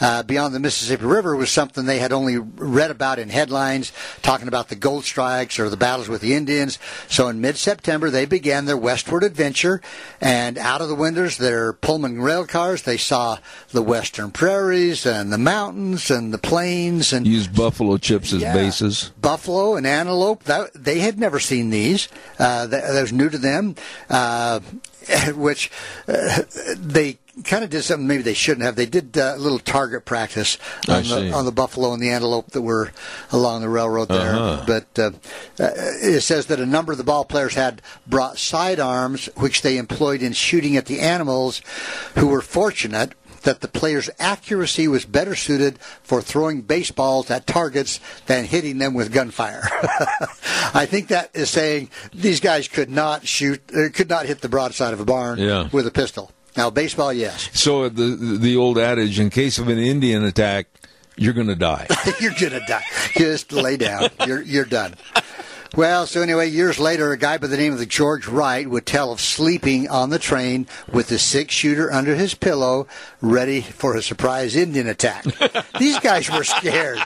uh, 0.00 0.22
beyond 0.22 0.54
the 0.54 0.60
Mississippi 0.60 1.04
River 1.04 1.36
was 1.36 1.50
something 1.50 1.84
they 1.84 1.98
had 1.98 2.12
only 2.12 2.38
read 2.38 2.90
about 2.90 3.18
in 3.18 3.28
headlines, 3.28 3.92
talking 4.22 4.48
about 4.48 4.68
the 4.68 4.74
gold 4.74 5.04
strikes 5.04 5.58
or 5.58 5.68
the 5.68 5.76
battles 5.76 6.08
with 6.08 6.20
the 6.20 6.34
Indians. 6.34 6.78
So 7.08 7.28
in 7.28 7.40
mid-September, 7.40 8.10
they 8.10 8.24
began 8.24 8.64
their 8.64 8.76
westward 8.76 9.22
adventure, 9.22 9.80
and 10.20 10.58
out 10.58 10.80
of 10.80 10.88
the 10.88 10.94
windows, 10.94 11.36
their 11.36 11.72
Pullman 11.72 12.20
rail 12.20 12.46
cars, 12.46 12.82
they 12.82 12.96
saw 12.96 13.38
the 13.70 13.82
western 13.82 14.30
prairies 14.30 15.06
and 15.06 15.32
the 15.32 15.38
mountains 15.38 16.10
and 16.10 16.32
the 16.32 16.38
plains 16.38 17.12
and 17.12 17.26
Used 17.26 17.54
buffalo 17.54 17.96
chips 17.98 18.32
as 18.32 18.42
yeah. 18.42 18.54
bases. 18.54 19.12
Buffalo 19.20 19.76
and 19.76 19.86
antelope. 19.86 20.44
That, 20.44 20.72
they 20.74 21.00
had 21.00 21.18
never 21.18 21.38
seen 21.38 21.70
these. 21.70 22.08
Uh, 22.38 22.66
that, 22.66 22.92
that 22.92 23.02
was 23.02 23.12
new 23.12 23.28
to 23.28 23.38
them. 23.38 23.76
Uh, 24.08 24.60
which 25.34 25.70
uh, 26.08 26.42
they 26.76 27.18
kind 27.44 27.64
of 27.64 27.70
did 27.70 27.82
something 27.82 28.06
maybe 28.06 28.22
they 28.22 28.34
shouldn't 28.34 28.64
have. 28.64 28.76
They 28.76 28.86
did 28.86 29.16
uh, 29.16 29.34
a 29.36 29.38
little 29.38 29.58
target 29.58 30.04
practice 30.04 30.58
on 30.88 31.04
the, 31.04 31.32
on 31.32 31.44
the 31.44 31.52
buffalo 31.52 31.92
and 31.92 32.02
the 32.02 32.10
antelope 32.10 32.50
that 32.50 32.62
were 32.62 32.90
along 33.30 33.62
the 33.62 33.68
railroad 33.68 34.08
there. 34.08 34.34
Uh-huh. 34.34 34.64
But 34.66 34.98
uh, 34.98 35.10
uh, 35.62 35.70
it 36.02 36.22
says 36.22 36.46
that 36.46 36.60
a 36.60 36.66
number 36.66 36.92
of 36.92 36.98
the 36.98 37.04
ball 37.04 37.24
players 37.24 37.54
had 37.54 37.82
brought 38.06 38.38
sidearms, 38.38 39.26
which 39.36 39.62
they 39.62 39.78
employed 39.78 40.22
in 40.22 40.32
shooting 40.32 40.76
at 40.76 40.86
the 40.86 41.00
animals, 41.00 41.62
who 42.16 42.28
were 42.28 42.42
fortunate 42.42 43.12
that 43.42 43.60
the 43.60 43.68
player's 43.68 44.10
accuracy 44.18 44.86
was 44.88 45.04
better 45.04 45.34
suited 45.34 45.78
for 46.02 46.20
throwing 46.20 46.62
baseballs 46.62 47.30
at 47.30 47.46
targets 47.46 48.00
than 48.26 48.44
hitting 48.44 48.78
them 48.78 48.94
with 48.94 49.12
gunfire. 49.12 49.62
I 50.74 50.86
think 50.86 51.08
that 51.08 51.30
is 51.34 51.50
saying 51.50 51.90
these 52.12 52.40
guys 52.40 52.68
could 52.68 52.90
not 52.90 53.26
shoot, 53.26 53.60
uh, 53.74 53.88
could 53.92 54.08
not 54.08 54.26
hit 54.26 54.40
the 54.40 54.48
broadside 54.48 54.92
of 54.92 55.00
a 55.00 55.04
barn 55.04 55.38
Yeah. 55.38 55.68
with 55.72 55.86
a 55.86 55.90
pistol. 55.90 56.30
Now, 56.56 56.68
baseball, 56.70 57.12
yes. 57.12 57.48
So 57.54 57.88
the 57.88 58.36
the 58.40 58.56
old 58.56 58.76
adage, 58.76 59.20
in 59.20 59.30
case 59.30 59.58
of 59.58 59.68
an 59.68 59.78
Indian 59.78 60.24
attack, 60.24 60.66
you're 61.16 61.32
going 61.32 61.46
to 61.46 61.54
die. 61.54 61.86
you're 62.20 62.34
gonna 62.40 62.60
die. 62.66 62.82
Just 63.14 63.52
lay 63.52 63.76
down. 63.76 64.08
You're 64.26 64.42
you're 64.42 64.64
done. 64.64 64.94
Well, 65.76 66.06
so 66.06 66.20
anyway, 66.20 66.50
years 66.50 66.80
later, 66.80 67.12
a 67.12 67.16
guy 67.16 67.38
by 67.38 67.46
the 67.46 67.56
name 67.56 67.74
of 67.74 67.88
George 67.88 68.26
Wright 68.26 68.68
would 68.68 68.86
tell 68.86 69.12
of 69.12 69.20
sleeping 69.20 69.88
on 69.88 70.10
the 70.10 70.18
train 70.18 70.66
with 70.92 71.12
a 71.12 71.18
six 71.18 71.54
shooter 71.54 71.92
under 71.92 72.16
his 72.16 72.34
pillow, 72.34 72.88
ready 73.20 73.60
for 73.60 73.94
a 73.94 74.02
surprise 74.02 74.56
Indian 74.56 74.88
attack. 74.88 75.24
These 75.78 76.00
guys 76.00 76.28
were 76.28 76.42
scared. 76.42 76.98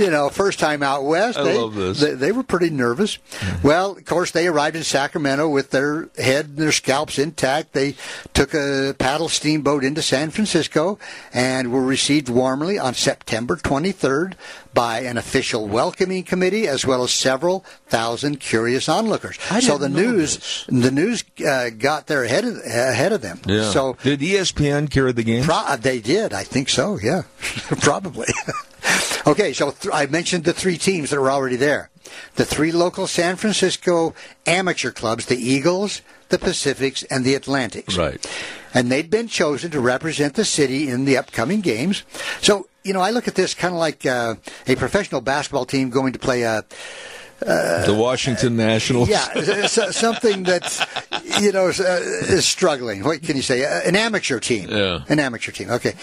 You 0.00 0.10
know, 0.10 0.30
first 0.30 0.58
time 0.58 0.82
out 0.82 1.04
west, 1.04 1.36
I 1.38 1.44
they, 1.44 1.58
love 1.58 1.74
this. 1.74 2.00
They, 2.00 2.14
they 2.14 2.32
were 2.32 2.42
pretty 2.42 2.70
nervous. 2.70 3.18
Well, 3.62 3.98
of 3.98 4.04
course, 4.06 4.30
they 4.30 4.46
arrived 4.46 4.74
in 4.74 4.82
Sacramento 4.82 5.46
with 5.50 5.72
their 5.72 6.08
head 6.16 6.46
and 6.46 6.56
their 6.56 6.72
scalps 6.72 7.18
intact. 7.18 7.74
They 7.74 7.96
took 8.32 8.54
a 8.54 8.96
paddle 8.98 9.28
steamboat 9.28 9.84
into 9.84 10.00
San 10.00 10.30
Francisco 10.30 10.98
and 11.34 11.70
were 11.70 11.84
received 11.84 12.30
warmly 12.30 12.78
on 12.78 12.94
September 12.94 13.56
23rd 13.56 14.36
by 14.72 15.00
an 15.00 15.18
official 15.18 15.68
welcoming 15.68 16.22
committee 16.22 16.66
as 16.66 16.86
well 16.86 17.02
as 17.02 17.10
several 17.10 17.64
thousand 17.88 18.40
curious 18.40 18.88
onlookers. 18.88 19.38
I 19.50 19.60
so 19.60 19.76
the 19.76 19.90
know 19.90 20.00
news, 20.00 20.36
this. 20.36 20.64
the 20.68 20.90
news 20.90 21.24
uh, 21.46 21.70
got 21.70 22.06
there 22.06 22.24
ahead 22.24 22.44
of, 22.44 22.56
ahead 22.64 23.12
of 23.12 23.20
them. 23.20 23.40
Yeah. 23.44 23.70
So 23.70 23.98
did 24.02 24.20
ESPN 24.20 24.90
carry 24.90 25.12
the 25.12 25.24
game? 25.24 25.44
Pro- 25.44 25.76
they 25.76 26.00
did. 26.00 26.32
I 26.32 26.44
think 26.44 26.70
so. 26.70 26.98
Yeah, 26.98 27.22
probably. 27.80 28.28
okay, 29.30 29.52
so 29.52 29.70
th- 29.70 29.92
I 29.92 30.06
mentioned 30.06 30.44
the 30.44 30.52
three 30.52 30.78
teams 30.78 31.10
that 31.10 31.18
are 31.18 31.30
already 31.30 31.56
there. 31.56 31.90
The 32.36 32.44
three 32.44 32.72
local 32.72 33.06
San 33.06 33.36
Francisco 33.36 34.14
amateur 34.46 34.90
clubs: 34.90 35.26
the 35.26 35.36
Eagles, 35.36 36.02
the 36.28 36.38
Pacifics, 36.38 37.02
and 37.04 37.24
the 37.24 37.34
Atlantics. 37.34 37.96
Right. 37.96 38.24
And 38.72 38.90
they'd 38.90 39.10
been 39.10 39.28
chosen 39.28 39.70
to 39.72 39.80
represent 39.80 40.34
the 40.34 40.44
city 40.44 40.88
in 40.88 41.04
the 41.04 41.16
upcoming 41.16 41.60
games. 41.60 42.04
So 42.40 42.68
you 42.82 42.92
know, 42.92 43.00
I 43.00 43.10
look 43.10 43.28
at 43.28 43.34
this 43.34 43.54
kind 43.54 43.74
of 43.74 43.80
like 43.80 44.06
uh, 44.06 44.36
a 44.66 44.76
professional 44.76 45.20
basketball 45.20 45.66
team 45.66 45.90
going 45.90 46.12
to 46.12 46.18
play 46.18 46.42
a 46.42 46.64
the 47.40 47.96
Washington 47.96 48.56
Nationals. 48.56 49.08
yeah, 49.08 49.66
something 49.66 50.42
that's 50.42 50.84
you 51.40 51.52
know 51.52 51.68
is, 51.68 51.80
uh, 51.80 52.00
is 52.28 52.46
struggling. 52.46 53.02
What 53.04 53.22
can 53.22 53.36
you 53.36 53.42
say? 53.42 53.64
Uh, 53.64 53.80
An 53.88 53.96
amateur 53.96 54.40
team. 54.40 54.68
Yeah. 54.70 55.00
An 55.08 55.18
amateur 55.18 55.52
team. 55.52 55.70
Okay, 55.70 55.94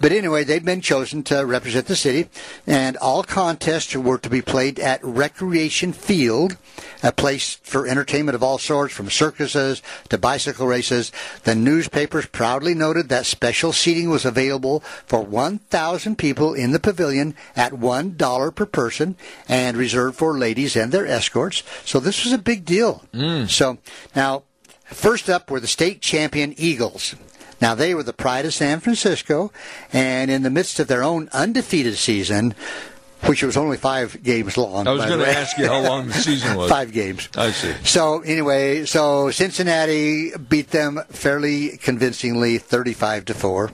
but 0.00 0.12
anyway, 0.12 0.44
they've 0.44 0.64
been 0.64 0.80
chosen 0.80 1.22
to 1.24 1.44
represent 1.46 1.86
the 1.86 1.96
city, 1.96 2.28
and 2.66 2.96
all 2.98 3.22
contests 3.22 3.94
were 3.96 4.18
to 4.18 4.30
be 4.30 4.42
played 4.42 4.78
at 4.78 5.02
Recreation 5.04 5.92
Field, 5.92 6.56
a 7.02 7.12
place 7.12 7.56
for 7.62 7.86
entertainment 7.86 8.34
of 8.34 8.42
all 8.42 8.58
sorts, 8.58 8.94
from 8.94 9.10
circuses 9.10 9.82
to 10.08 10.18
bicycle 10.18 10.66
races. 10.66 11.10
The 11.44 11.54
newspapers 11.54 12.26
proudly 12.26 12.74
noted 12.74 13.08
that 13.08 13.26
special 13.26 13.72
seating 13.72 14.10
was 14.10 14.24
available 14.24 14.80
for 15.06 15.20
1,000 15.22 16.16
people 16.16 16.54
in 16.54 16.72
the 16.72 16.80
pavilion 16.80 17.34
at 17.56 17.72
one 17.72 18.16
dollar 18.16 18.50
per 18.50 18.66
person, 18.66 19.16
and 19.48 19.76
reserved 19.76 20.16
for 20.16 20.36
ladies 20.38 20.76
and 20.76 20.83
their 20.92 21.06
escorts. 21.06 21.62
So 21.84 22.00
this 22.00 22.24
was 22.24 22.32
a 22.32 22.38
big 22.38 22.64
deal. 22.64 23.02
Mm. 23.12 23.48
So 23.48 23.78
now, 24.14 24.42
first 24.84 25.28
up 25.30 25.50
were 25.50 25.60
the 25.60 25.66
state 25.66 26.00
champion 26.00 26.54
Eagles. 26.56 27.14
Now 27.60 27.74
they 27.74 27.94
were 27.94 28.02
the 28.02 28.12
pride 28.12 28.44
of 28.46 28.54
San 28.54 28.80
Francisco, 28.80 29.52
and 29.92 30.30
in 30.30 30.42
the 30.42 30.50
midst 30.50 30.80
of 30.80 30.88
their 30.88 31.02
own 31.02 31.28
undefeated 31.32 31.96
season, 31.96 32.54
which 33.26 33.42
was 33.42 33.56
only 33.56 33.76
five 33.78 34.22
games 34.22 34.58
long. 34.58 34.86
I 34.86 34.92
was 34.92 35.06
going 35.06 35.20
to 35.20 35.28
ask 35.28 35.56
you 35.56 35.66
how 35.66 35.80
long 35.80 36.08
the 36.08 36.14
season 36.14 36.56
was. 36.58 36.68
Five 36.70 36.92
games. 36.92 37.28
I 37.36 37.52
see. 37.52 37.72
So 37.84 38.20
anyway, 38.20 38.84
so 38.84 39.30
Cincinnati 39.30 40.32
beat 40.36 40.70
them 40.70 41.00
fairly 41.08 41.78
convincingly, 41.78 42.58
thirty-five 42.58 43.24
to 43.26 43.34
four. 43.34 43.70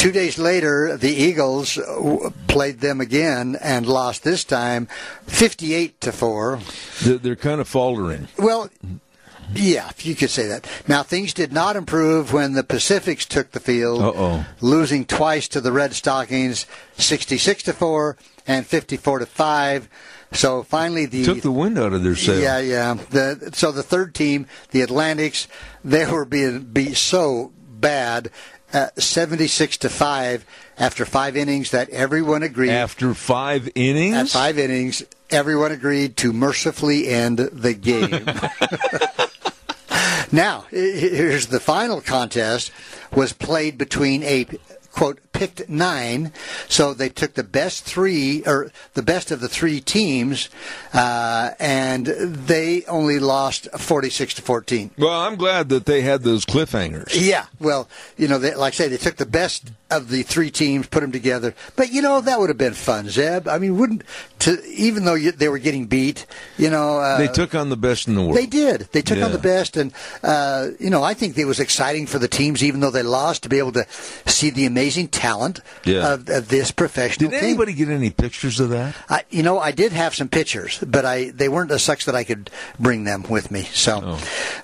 Two 0.00 0.12
days 0.12 0.38
later, 0.38 0.96
the 0.96 1.10
Eagles 1.12 1.76
uh, 1.76 2.30
played 2.48 2.80
them 2.80 3.02
again 3.02 3.54
and 3.60 3.86
lost 3.86 4.24
this 4.24 4.44
time, 4.44 4.88
fifty-eight 5.26 6.00
to 6.00 6.10
four. 6.10 6.58
They're, 7.02 7.18
they're 7.18 7.36
kind 7.36 7.60
of 7.60 7.68
faltering. 7.68 8.28
Well, 8.38 8.70
yeah, 9.54 9.90
you 9.98 10.14
could 10.14 10.30
say 10.30 10.46
that. 10.46 10.66
Now 10.88 11.02
things 11.02 11.34
did 11.34 11.52
not 11.52 11.76
improve 11.76 12.32
when 12.32 12.54
the 12.54 12.64
Pacifics 12.64 13.26
took 13.26 13.50
the 13.50 13.60
field, 13.60 14.00
Uh-oh. 14.00 14.46
losing 14.62 15.04
twice 15.04 15.48
to 15.48 15.60
the 15.60 15.70
Red 15.72 15.92
Stockings, 15.92 16.64
sixty-six 16.96 17.62
to 17.64 17.74
four 17.74 18.16
and 18.46 18.66
fifty-four 18.66 19.18
to 19.18 19.26
five. 19.26 19.86
So 20.32 20.62
finally, 20.62 21.04
the 21.04 21.24
Took 21.24 21.42
the 21.42 21.50
wind 21.52 21.76
out 21.78 21.92
of 21.92 22.02
their 22.02 22.16
sail. 22.16 22.40
yeah, 22.40 22.58
yeah. 22.58 22.94
The, 22.94 23.50
so 23.52 23.70
the 23.70 23.82
third 23.82 24.14
team, 24.14 24.46
the 24.70 24.80
Atlantics, 24.80 25.46
they 25.84 26.06
were 26.06 26.24
being 26.24 26.60
beat 26.62 26.96
so 26.96 27.52
bad, 27.58 28.30
uh, 28.72 28.88
seventy-six 28.96 29.76
to 29.78 29.88
five 29.88 30.44
after 30.78 31.04
five 31.04 31.36
innings 31.36 31.70
that 31.70 31.88
everyone 31.90 32.42
agreed. 32.42 32.70
After 32.70 33.14
five 33.14 33.68
innings, 33.74 34.16
At 34.16 34.28
five 34.28 34.58
innings, 34.58 35.02
everyone 35.30 35.72
agreed 35.72 36.16
to 36.18 36.32
mercifully 36.32 37.08
end 37.08 37.38
the 37.38 37.74
game. 37.74 38.10
now, 40.32 40.66
here's 40.70 41.48
the 41.48 41.60
final 41.60 42.00
contest 42.00 42.70
was 43.12 43.32
played 43.32 43.76
between 43.76 44.22
a 44.22 44.46
quote 44.92 45.29
picked 45.40 45.68
nine 45.70 46.32
so 46.68 46.92
they 46.92 47.08
took 47.08 47.32
the 47.34 47.42
best 47.60 47.82
three 47.84 48.42
or 48.44 48.70
the 48.92 49.02
best 49.02 49.30
of 49.30 49.40
the 49.40 49.48
three 49.48 49.80
teams 49.80 50.50
uh, 50.92 51.50
and 51.58 52.04
they 52.06 52.84
only 52.84 53.18
lost 53.18 53.66
46 53.72 54.34
to 54.34 54.42
14 54.42 54.90
Well, 54.98 55.18
I'm 55.26 55.36
glad 55.36 55.70
that 55.70 55.86
they 55.86 56.02
had 56.02 56.22
those 56.22 56.44
cliffhangers. 56.44 57.12
yeah, 57.14 57.46
well, 57.58 57.88
you 58.18 58.28
know, 58.28 58.38
they, 58.38 58.54
like 58.54 58.74
I 58.74 58.76
say, 58.76 58.88
they 58.88 58.98
took 58.98 59.16
the 59.16 59.24
best 59.40 59.72
of 59.90 60.08
the 60.08 60.22
three 60.22 60.50
teams, 60.50 60.86
put 60.86 61.00
them 61.00 61.12
together. 61.12 61.54
But 61.76 61.92
you 61.92 62.02
know, 62.02 62.20
that 62.20 62.38
would 62.38 62.48
have 62.50 62.58
been 62.58 62.74
fun, 62.74 63.08
Zeb. 63.08 63.48
I 63.48 63.58
mean, 63.58 63.76
wouldn't 63.78 64.02
to 64.40 64.62
even 64.66 65.04
though 65.04 65.14
you, 65.14 65.32
they 65.32 65.48
were 65.48 65.58
getting 65.58 65.86
beat, 65.86 66.26
you 66.56 66.70
know, 66.70 66.98
uh, 66.98 67.18
They 67.18 67.28
took 67.28 67.54
on 67.54 67.68
the 67.68 67.76
best 67.76 68.08
in 68.08 68.14
the 68.14 68.22
world. 68.22 68.36
they 68.36 68.46
did. 68.46 68.88
They 68.92 69.02
took 69.02 69.22
on 69.22 69.32
the 69.32 69.38
best, 69.38 69.76
and 69.76 69.92
uh, 70.22 70.68
you 70.78 70.90
know, 70.90 71.02
I 71.02 71.14
think 71.14 71.36
it 71.36 71.44
was 71.44 71.60
exciting 71.60 72.06
for 72.06 72.18
the 72.18 72.28
teams, 72.28 72.62
even 72.64 72.80
though 72.80 72.90
they 72.90 73.02
lost, 73.02 73.42
to 73.44 73.48
be 73.48 73.58
able 73.58 73.72
to 73.72 73.86
see 74.26 74.50
the 74.50 74.66
amazing 74.66 75.08
talent 75.08 75.60
Yeah. 75.84 76.14
of, 76.14 76.28
of 76.28 76.48
this 76.48 76.70
professional 76.70 77.30
Did 77.30 77.40
team. 77.40 77.48
anybody 77.50 77.72
get 77.74 77.88
any 77.88 78.10
pictures 78.10 78.60
of 78.60 78.70
that? 78.70 78.94
I, 79.08 79.24
you 79.30 79.42
know, 79.42 79.58
I 79.58 79.72
did 79.72 79.92
have 79.92 80.14
some 80.14 80.28
pictures, 80.28 80.78
but 80.86 81.04
I 81.04 81.30
they 81.30 81.48
weren't 81.48 81.70
as 81.70 81.82
such 81.82 82.04
that 82.06 82.14
I 82.14 82.24
could 82.24 82.50
bring 82.78 83.04
them 83.04 83.24
with 83.28 83.50
me. 83.50 83.64
So, 83.72 84.00
Oh. 84.02 84.20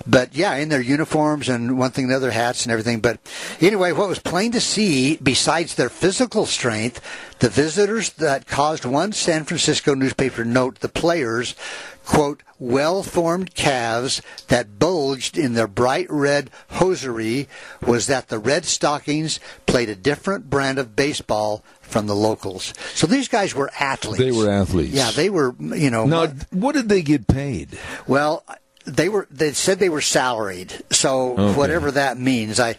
but 0.07 0.33
yeah, 0.35 0.55
in 0.55 0.69
their 0.69 0.81
uniforms 0.81 1.49
and 1.49 1.77
one 1.77 1.91
thing, 1.91 2.07
the 2.07 2.15
other 2.15 2.31
hats 2.31 2.63
and 2.65 2.71
everything. 2.71 2.99
But 2.99 3.19
anyway, 3.61 3.91
what 3.91 4.07
was 4.09 4.19
plain 4.19 4.51
to 4.53 4.61
see, 4.61 5.16
besides 5.21 5.75
their 5.75 5.89
physical 5.89 6.45
strength, 6.45 7.01
the 7.39 7.49
visitors 7.49 8.11
that 8.13 8.47
caused 8.47 8.85
one 8.85 9.11
San 9.11 9.43
Francisco 9.43 9.93
newspaper 9.93 10.43
to 10.43 10.49
note 10.49 10.79
the 10.79 10.89
players, 10.89 11.55
quote, 12.05 12.43
well-formed 12.59 13.53
calves 13.53 14.21
that 14.47 14.79
bulged 14.79 15.37
in 15.37 15.53
their 15.53 15.67
bright 15.67 16.07
red 16.09 16.49
hosiery 16.71 17.47
was 17.85 18.07
that 18.07 18.29
the 18.29 18.39
Red 18.39 18.65
Stockings 18.65 19.39
played 19.65 19.89
a 19.89 19.95
different 19.95 20.49
brand 20.49 20.79
of 20.79 20.95
baseball 20.95 21.63
from 21.81 22.07
the 22.07 22.15
locals. 22.15 22.73
So 22.93 23.07
these 23.07 23.27
guys 23.27 23.53
were 23.53 23.69
athletes. 23.79 24.19
They 24.19 24.31
were 24.31 24.49
athletes. 24.49 24.93
Yeah, 24.93 25.11
they 25.11 25.29
were, 25.29 25.55
you 25.59 25.89
know. 25.91 26.05
Now, 26.05 26.27
what 26.51 26.73
did 26.73 26.89
they 26.89 27.01
get 27.01 27.27
paid? 27.27 27.77
well, 28.07 28.43
they 28.87 29.09
were 29.09 29.27
they 29.29 29.51
said 29.51 29.79
they 29.79 29.89
were 29.89 30.01
salaried 30.01 30.71
so 30.91 31.33
Okay. 31.33 31.53
whatever 31.57 31.91
that 31.91 32.17
means 32.17 32.59
i 32.59 32.75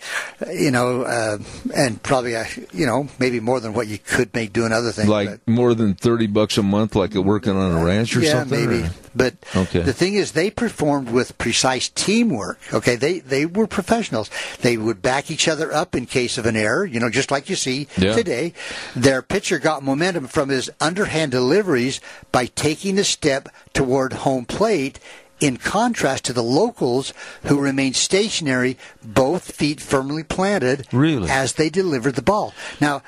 you 0.50 0.70
know 0.70 1.02
uh, 1.02 1.38
and 1.76 2.02
probably 2.02 2.34
uh, 2.34 2.44
you 2.72 2.86
know 2.86 3.08
maybe 3.18 3.40
more 3.40 3.60
than 3.60 3.74
what 3.74 3.86
you 3.88 3.98
could 3.98 4.32
make 4.34 4.52
doing 4.52 4.72
other 4.72 4.90
things 4.90 5.08
Like 5.08 5.28
but- 5.28 5.48
more 5.48 5.74
than 5.74 5.94
thirty 5.94 6.26
bucks 6.26 6.56
a 6.58 6.62
month, 6.62 6.94
like 6.96 7.14
working 7.14 7.52
on 7.56 7.72
a 7.80 7.84
ranch 7.84 8.16
or 8.16 8.20
yeah, 8.20 8.32
something. 8.32 8.66
maybe. 8.68 8.82
or- 8.84 8.90
But 9.14 9.34
Okay. 9.56 9.80
the 9.80 9.92
thing 9.92 10.14
is, 10.14 10.32
they 10.32 10.50
performed 10.50 11.10
with 11.10 11.36
precise 11.38 11.88
teamwork. 11.88 12.58
Okay, 12.72 12.94
they 12.96 13.18
they 13.20 13.44
were 13.46 13.66
professionals. 13.66 14.30
They 14.60 14.76
would 14.76 15.02
back 15.02 15.30
each 15.30 15.48
other 15.48 15.72
up 15.74 15.94
in 15.96 16.06
case 16.06 16.38
of 16.38 16.46
an 16.46 16.56
error. 16.56 16.84
You 16.86 17.00
know, 17.00 17.10
just 17.10 17.30
like 17.30 17.50
you 17.50 17.56
see 17.56 17.88
Yeah. 17.96 18.14
today. 18.14 18.52
Their 18.94 19.20
pitcher 19.22 19.58
got 19.58 19.82
momentum 19.82 20.26
from 20.28 20.48
his 20.50 20.70
underhand 20.80 21.32
deliveries 21.32 22.00
by 22.32 22.46
taking 22.46 22.98
a 22.98 23.04
step 23.04 23.48
toward 23.74 24.12
home 24.24 24.44
plate. 24.44 25.00
In 25.40 25.56
contrast 25.56 26.24
to 26.24 26.32
the 26.32 26.42
locals 26.42 27.12
who 27.44 27.60
remained 27.60 27.96
stationary, 27.96 28.76
both 29.04 29.52
feet 29.52 29.80
firmly 29.80 30.24
planted 30.24 30.86
Really? 30.92 31.30
as 31.30 31.52
they 31.54 31.70
delivered 31.70 32.16
the 32.16 32.22
ball. 32.22 32.54
Now, 32.80 33.02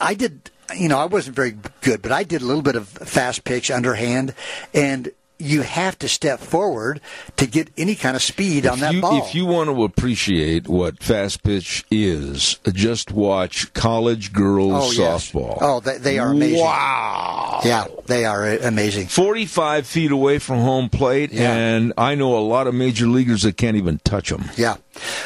I 0.00 0.14
did, 0.14 0.50
you 0.76 0.88
know, 0.88 0.98
I 0.98 1.06
wasn't 1.06 1.36
very 1.36 1.56
good, 1.80 2.02
but 2.02 2.12
I 2.12 2.22
did 2.22 2.42
a 2.42 2.44
little 2.44 2.62
bit 2.62 2.76
of 2.76 2.86
fast 2.88 3.44
pitch 3.44 3.70
underhand, 3.70 4.34
and 4.74 5.10
you 5.40 5.62
have 5.62 5.98
to 6.00 6.08
step 6.08 6.40
forward 6.40 7.00
to 7.36 7.46
get 7.46 7.68
any 7.76 7.94
kind 7.94 8.16
of 8.16 8.22
speed 8.22 8.66
on 8.66 8.80
that 8.80 8.94
you, 8.94 9.00
ball. 9.00 9.24
if 9.24 9.34
you 9.34 9.46
want 9.46 9.70
to 9.70 9.84
appreciate 9.84 10.68
what 10.68 11.02
fast 11.02 11.42
pitch 11.42 11.84
is, 11.90 12.58
just 12.72 13.10
watch 13.12 13.72
college 13.72 14.32
girls 14.32 14.72
oh, 14.98 15.02
yes. 15.02 15.30
softball. 15.32 15.58
Oh, 15.60 15.80
they, 15.80 15.98
they 15.98 16.18
are 16.18 16.30
amazing. 16.30 16.60
Wow. 16.60 17.60
Yeah, 17.64 17.86
they 18.06 18.24
are 18.24 18.46
amazing. 18.46 19.08
45 19.08 19.86
feet 19.86 20.10
away 20.12 20.38
from 20.38 20.58
home 20.58 20.88
plate, 20.88 21.32
Yeah. 21.32 21.54
and 21.54 21.92
I 21.96 22.14
know 22.14 22.36
a 22.36 22.40
lot 22.40 22.66
of 22.66 22.74
major 22.74 23.06
leaguers 23.06 23.42
that 23.42 23.56
can't 23.56 23.76
even 23.76 23.98
touch 24.04 24.30
them. 24.30 24.44
Yeah. 24.56 24.76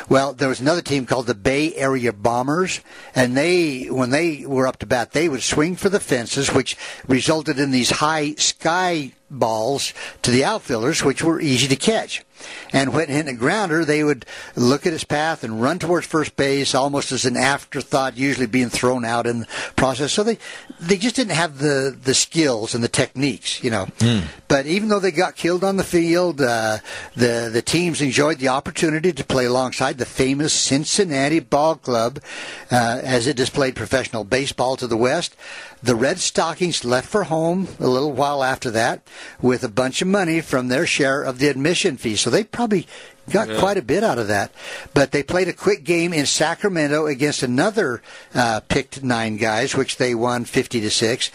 Well, 0.09 0.35
there 0.35 0.49
was 0.49 0.61
another 0.61 0.83
team 0.83 1.07
called 1.07 1.27
the 1.27 1.35
Bay 1.35 1.75
Area 1.75 2.13
Bombers, 2.13 2.81
and 3.15 3.37
they, 3.37 3.87
when 3.87 4.11
they 4.11 4.45
were 4.47 4.67
up 4.67 4.79
to 4.79 4.87
bat, 4.87 5.13
they 5.13 5.29
would 5.29 5.43
swing 5.43 5.77
for 5.77 5.89
the 5.89 6.01
fences, 6.01 6.53
which 6.53 6.77
resulted 7.09 7.59
in 7.59 7.71
these 7.71 7.91
high 7.91 8.35
sky 8.35 9.13
balls 9.31 9.95
to 10.23 10.31
the 10.31 10.45
outfielders, 10.45 11.03
which 11.03 11.25
were 11.25 11.41
easy 11.41 11.67
to 11.69 11.77
catch. 11.77 12.25
And 12.73 12.93
when 12.93 13.09
hitting 13.09 13.35
a 13.35 13.39
grounder, 13.39 13.85
they 13.85 14.03
would 14.03 14.27
look 14.57 14.87
at 14.87 14.93
his 14.93 15.05
path 15.05 15.45
and 15.45 15.63
run 15.63 15.79
towards 15.79 16.07
first 16.07 16.37
base, 16.37 16.75
almost 16.75 17.13
as 17.13 17.25
an 17.25 17.37
afterthought, 17.37 18.17
usually 18.17 18.47
being 18.47 18.69
thrown 18.69 19.05
out 19.05 19.27
in 19.27 19.41
the 19.41 19.47
process. 19.77 20.13
So 20.13 20.23
they 20.25 20.39
they 20.81 20.97
just 20.97 21.17
didn't 21.17 21.33
have 21.33 21.59
the 21.59 21.97
the 22.03 22.15
skills 22.15 22.75
and 22.75 22.83
the 22.83 22.89
techniques, 22.89 23.63
you 23.63 23.71
know. 23.71 23.87
But 24.49 24.67
even 24.67 24.89
though 24.89 25.01
they 25.01 25.11
got 25.11 25.37
killed 25.37 25.65
on 25.65 25.77
the 25.77 25.85
field, 25.85 26.41
uh, 26.41 26.79
the 27.17 27.51
the 27.53 27.63
teams 27.63 28.01
enjoyed 28.01 28.39
the 28.39 28.49
opportunity 28.49 29.13
to 29.13 29.25
play 29.25 29.47
alongside 29.47 29.99
the 29.99 30.07
famous 30.07 30.53
Cincinnati 30.53 31.41
Ball 31.41 31.77
Club 31.77 32.21
uh, 32.71 33.01
as 33.03 33.27
it 33.27 33.37
displayed 33.37 33.77
professional 33.77 34.25
baseball 34.25 34.77
to 34.77 34.87
the 34.87 34.97
west. 34.97 35.37
The 35.83 35.95
Red 35.95 36.19
Stockings 36.19 36.85
left 36.85 37.09
for 37.09 37.25
home 37.25 37.69
a 37.79 37.87
little 37.87 38.13
while 38.13 38.43
after 38.43 38.71
that 38.71 39.03
with 39.43 39.63
a 39.63 39.69
bunch 39.69 40.01
of 40.01 40.09
money 40.09 40.41
from 40.41 40.69
their 40.69 40.87
share 40.87 41.23
of 41.23 41.39
the 41.39 41.49
admission 41.49 41.97
fee. 41.99 42.17
So 42.25 42.31
they 42.31 42.43
probably 42.43 42.87
got 43.29 43.55
quite 43.59 43.77
a 43.77 43.83
bit 43.83 44.03
out 44.03 44.17
of 44.17 44.29
that. 44.29 44.51
But 44.95 45.13
they 45.13 45.23
played 45.23 45.47
a 45.47 45.53
quick 45.53 45.85
game 45.85 46.15
in 46.15 46.25
Sacramento 46.25 47.05
against 47.05 47.43
another 47.43 48.01
uh, 48.35 48.61
picked 48.61 49.03
nine 49.03 49.37
guys, 49.37 49.77
which 49.77 49.99
they 49.99 50.15
won 50.15 50.47
50 50.47 50.81
to 50.81 50.91
6. 50.91 51.31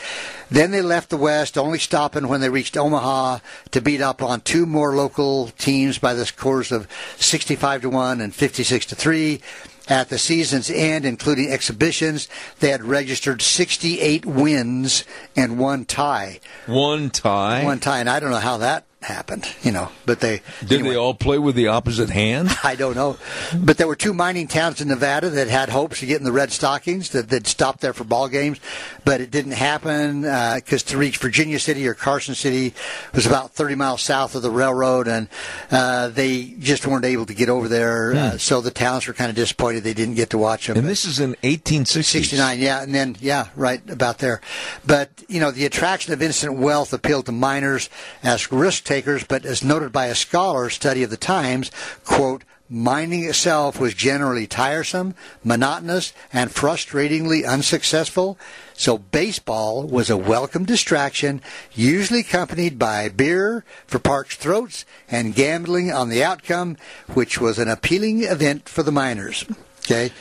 Then 0.49 0.71
they 0.71 0.81
left 0.81 1.11
the 1.11 1.17
West, 1.17 1.59
only 1.59 1.77
stopping 1.77 2.27
when 2.27 2.41
they 2.41 2.49
reached 2.49 2.75
Omaha 2.75 3.37
to 3.69 3.81
beat 3.81 4.01
up 4.01 4.23
on 4.23 4.41
two 4.41 4.65
more 4.65 4.95
local 4.95 5.49
teams 5.59 5.99
by 5.99 6.15
the 6.15 6.25
scores 6.25 6.71
of 6.71 6.87
65 7.17 7.83
to 7.83 7.89
1 7.91 8.19
and 8.19 8.33
56 8.33 8.87
to 8.87 8.95
3. 8.95 9.41
At 9.87 10.09
the 10.09 10.17
season's 10.17 10.71
end, 10.71 11.05
including 11.05 11.51
exhibitions, 11.51 12.27
they 12.61 12.69
had 12.69 12.83
registered 12.83 13.43
68 13.43 14.25
wins 14.25 15.03
and 15.35 15.59
one 15.59 15.85
tie. 15.85 16.39
One 16.65 17.11
tie. 17.11 17.63
One 17.63 17.79
tie, 17.79 17.99
and 17.99 18.09
I 18.09 18.19
don't 18.19 18.31
know 18.31 18.37
how 18.37 18.57
that 18.57 18.85
happened, 19.01 19.47
you 19.63 19.71
know, 19.71 19.89
but 20.05 20.19
they 20.19 20.41
Did 20.61 20.73
anyway. 20.79 20.89
they 20.89 20.95
all 20.95 21.13
play 21.13 21.39
with 21.39 21.55
the 21.55 21.67
opposite 21.67 22.09
hand? 22.09 22.49
I 22.63 22.75
don't 22.75 22.95
know. 22.95 23.17
But 23.57 23.77
there 23.77 23.87
were 23.87 23.95
two 23.95 24.13
mining 24.13 24.47
towns 24.47 24.81
in 24.81 24.89
Nevada 24.89 25.29
that 25.29 25.47
had 25.47 25.69
hopes 25.69 26.01
of 26.01 26.07
getting 26.07 26.25
the 26.25 26.31
Red 26.31 26.51
Stockings 26.51 27.09
that 27.11 27.29
that 27.29 27.47
stopped 27.47 27.81
there 27.81 27.93
for 27.93 28.03
ball 28.03 28.27
games, 28.27 28.59
but 29.05 29.21
it 29.21 29.31
didn't 29.31 29.53
happen 29.53 30.21
because 30.21 30.83
to 30.83 30.97
reach 30.97 31.17
Virginia 31.17 31.59
City 31.59 31.87
or 31.87 31.93
Carson 31.93 32.35
City 32.35 32.73
was 33.13 33.25
about 33.25 33.51
30 33.51 33.75
miles 33.75 34.01
south 34.01 34.35
of 34.35 34.41
the 34.41 34.51
railroad, 34.51 35.07
and 35.07 35.29
uh, 35.71 36.09
they 36.09 36.55
just 36.59 36.85
weren't 36.85 37.05
able 37.05 37.25
to 37.25 37.33
get 37.33 37.47
over 37.49 37.67
there. 37.67 38.13
Uh, 38.13 38.37
so 38.37 38.59
the 38.59 38.71
towns 38.71 39.07
were 39.07 39.13
kind 39.13 39.29
of 39.29 39.35
disappointed 39.35 39.83
they 39.83 39.93
didn't 39.93 40.15
get 40.15 40.31
to 40.31 40.37
watch 40.37 40.67
them. 40.67 40.77
And 40.77 40.87
this 40.87 41.05
is 41.05 41.19
in 41.19 41.31
1869, 41.41 42.59
yeah, 42.59 42.83
and 42.83 42.93
then 42.93 43.15
yeah, 43.21 43.47
right 43.55 43.87
about 43.89 44.17
there. 44.17 44.41
But 44.85 45.09
you 45.27 45.39
know, 45.39 45.51
the 45.51 45.65
attraction 45.65 46.11
of 46.11 46.21
instant 46.21 46.57
wealth 46.57 46.91
appealed 46.91 47.27
to 47.27 47.31
miners 47.31 47.89
as 48.23 48.51
risk 48.51 48.88
takers, 48.89 49.23
but 49.23 49.45
as 49.45 49.63
noted 49.63 49.91
by 49.91 50.07
a 50.07 50.15
scholar 50.15 50.69
study 50.69 51.03
of 51.03 51.11
the 51.11 51.17
times, 51.17 51.69
quote. 52.03 52.43
Mining 52.71 53.23
itself 53.23 53.79
was 53.79 53.95
generally 53.95 54.45
tiresome, 54.45 55.15
monotonous, 55.43 56.13
and 56.31 56.51
frustratingly 56.51 57.43
unsuccessful, 57.43 58.37
so 58.75 58.99
baseball 58.99 59.87
was 59.87 60.11
a 60.11 60.17
welcome 60.17 60.65
distraction, 60.65 61.41
usually 61.73 62.19
accompanied 62.19 62.77
by 62.77 63.09
beer 63.09 63.65
for 63.87 63.97
parched 63.97 64.39
throats 64.39 64.85
and 65.09 65.33
gambling 65.33 65.91
on 65.91 66.09
the 66.09 66.23
outcome, 66.23 66.77
which 67.15 67.41
was 67.41 67.57
an 67.57 67.69
appealing 67.69 68.21
event 68.21 68.69
for 68.69 68.83
the 68.83 68.91
miners. 68.91 69.45
Okay, 69.79 70.11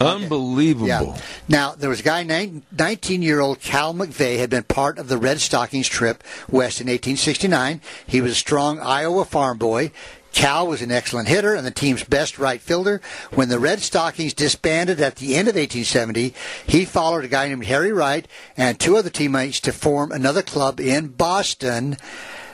Unbelievable. 0.00 0.88
yeah. 0.88 1.20
Now, 1.48 1.74
there 1.74 1.90
was 1.90 2.00
a 2.00 2.04
guy, 2.04 2.22
19 2.22 3.22
year 3.22 3.40
old 3.40 3.60
Cal 3.60 3.92
McVey, 3.92 4.38
had 4.38 4.50
been 4.50 4.62
part 4.62 4.98
of 4.98 5.08
the 5.08 5.18
Red 5.18 5.40
Stockings 5.40 5.88
trip 5.88 6.24
west 6.48 6.80
in 6.80 6.86
1869. 6.86 7.80
He 8.06 8.20
was 8.20 8.32
a 8.32 8.36
strong 8.36 8.80
Iowa 8.80 9.24
farm 9.24 9.58
boy. 9.58 9.92
Cal 10.32 10.66
was 10.66 10.80
an 10.80 10.92
excellent 10.92 11.28
hitter 11.28 11.54
and 11.54 11.66
the 11.66 11.70
team's 11.70 12.04
best 12.04 12.38
right 12.38 12.60
fielder. 12.60 13.00
When 13.34 13.48
the 13.48 13.58
Red 13.58 13.80
Stockings 13.80 14.32
disbanded 14.32 15.00
at 15.00 15.16
the 15.16 15.34
end 15.34 15.48
of 15.48 15.56
1870, 15.56 16.34
he 16.66 16.84
followed 16.84 17.24
a 17.24 17.28
guy 17.28 17.48
named 17.48 17.66
Harry 17.66 17.92
Wright 17.92 18.26
and 18.56 18.78
two 18.78 18.96
other 18.96 19.10
teammates 19.10 19.60
to 19.60 19.72
form 19.72 20.12
another 20.12 20.42
club 20.42 20.80
in 20.80 21.08
Boston. 21.08 21.96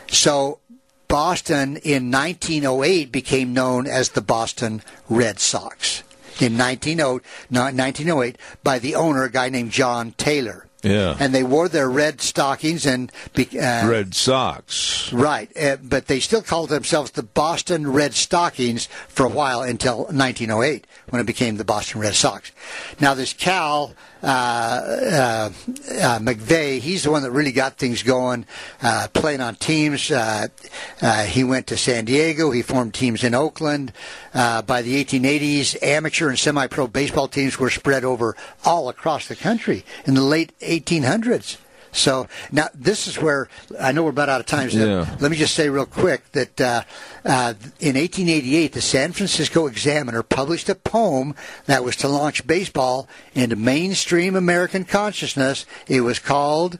So 0.09 0.61
Boston 1.09 1.77
in 1.77 2.11
1908 2.11 3.13
became 3.13 3.53
known 3.53 3.87
as 3.87 4.11
the 4.11 4.23
Boston 4.23 4.83
Red 5.09 5.39
Sox. 5.39 6.03
In 6.39 6.59
1908, 6.59 7.23
1908 7.51 8.39
by 8.63 8.79
the 8.79 8.95
owner, 8.95 9.25
a 9.25 9.31
guy 9.31 9.49
named 9.49 9.71
John 9.71 10.13
Taylor. 10.13 10.67
Yeah. 10.83 11.17
And 11.19 11.35
they 11.35 11.43
wore 11.43 11.69
their 11.69 11.91
red 11.91 12.21
stockings 12.21 12.87
and 12.87 13.11
uh, 13.37 13.89
Red 13.89 14.15
socks. 14.15 15.13
Right, 15.13 15.51
uh, 15.57 15.77
but 15.83 16.07
they 16.07 16.21
still 16.21 16.43
called 16.43 16.69
themselves 16.69 17.11
the 17.11 17.23
Boston 17.25 17.91
Red 17.93 18.15
Stockings 18.15 18.87
for 19.09 19.27
a 19.27 19.29
while 19.29 19.63
until 19.63 20.05
1908 20.05 20.87
when 21.09 21.21
it 21.21 21.27
became 21.27 21.57
the 21.57 21.65
Boston 21.65 22.01
Red 22.01 22.15
Sox. 22.15 22.53
Now 23.01 23.15
this 23.15 23.33
Cal 23.33 23.95
uh, 24.27 24.29
uh, 24.29 25.51
uh, 25.93 26.19
McVey, 26.19 26.81
he's 26.81 27.05
the 27.05 27.13
one 27.13 27.23
that 27.23 27.31
really 27.31 27.53
got 27.53 27.79
things 27.79 28.03
going, 28.03 28.45
uh, 28.83 29.07
playing 29.13 29.41
on 29.41 29.55
teams. 29.55 30.09
He 30.09 31.45
went 31.45 31.69
to 31.69 31.77
San 31.77 32.07
Diego. 32.07 32.51
He 32.51 32.63
formed 32.63 32.93
teams 32.93 33.23
in 33.23 33.35
Oakland. 33.35 33.93
By 34.33 34.83
the 34.83 35.05
1880s, 35.05 35.81
amateur 35.81 36.29
and 36.29 36.39
semi-pro 36.39 36.89
baseball 36.89 37.29
teams 37.29 37.59
were 37.59 37.71
spread 37.71 38.05
over 38.05 38.37
all 38.65 38.89
across 38.89 39.29
the 39.29 39.37
country 39.37 39.85
in 40.05 40.15
the 40.15 40.23
late 40.23 40.59
1800s. 40.59 41.59
So 41.97 42.29
now 42.53 42.69
this 42.75 43.07
is 43.07 43.21
where 43.21 43.49
I 43.81 43.93
know 43.93 44.05
we're 44.05 44.11
about 44.11 44.29
out 44.29 44.41
of 44.41 44.47
time. 44.47 44.71
So 44.71 44.79
Yeah. 44.85 45.17
Let 45.21 45.31
me 45.31 45.37
just 45.37 45.55
say 45.55 45.69
real 45.69 45.87
quick 45.87 46.31
that 46.33 46.61
uh, 46.61 46.83
uh, 47.25 47.55
in 47.81 47.97
1888, 47.97 48.73
the 48.73 48.81
San 48.81 49.13
Francisco 49.13 49.67
Examiner 49.67 50.23
published 50.23 50.69
a 50.69 50.75
poem 50.75 51.35
that 51.67 51.85
was 51.85 51.97
to 51.97 52.09
launch 52.09 52.47
baseball 52.47 53.09
into 53.35 53.57
mainstream 53.57 54.37
American 54.37 54.85
consciousness. 54.85 55.67
It 55.89 56.03
was 56.03 56.19
called 56.19 56.79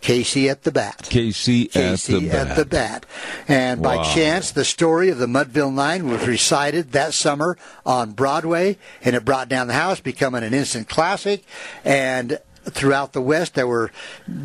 Casey 0.00 0.48
at 0.48 0.62
the 0.62 0.70
Bat. 0.70 1.08
Casey, 1.10 1.66
Casey 1.66 2.30
at 2.30 2.54
the 2.54 2.64
bat. 2.64 3.04
And 3.48 3.82
by 3.82 3.96
Wow. 3.96 4.14
chance, 4.14 4.52
the 4.52 4.64
story 4.64 5.08
of 5.08 5.18
the 5.18 5.26
Mudville 5.26 5.72
Nine 5.74 6.08
was 6.08 6.24
recited 6.26 6.92
that 6.92 7.14
summer 7.14 7.58
on 7.84 8.12
Broadway, 8.12 8.78
and 9.02 9.16
it 9.16 9.24
brought 9.24 9.48
down 9.48 9.66
the 9.66 9.72
house, 9.74 9.98
becoming 9.98 10.44
an 10.44 10.54
instant 10.54 10.88
classic. 10.88 11.42
And 11.84 12.38
throughout 12.70 13.12
the 13.12 13.20
West. 13.22 13.54
There 13.54 13.66
were 13.66 13.90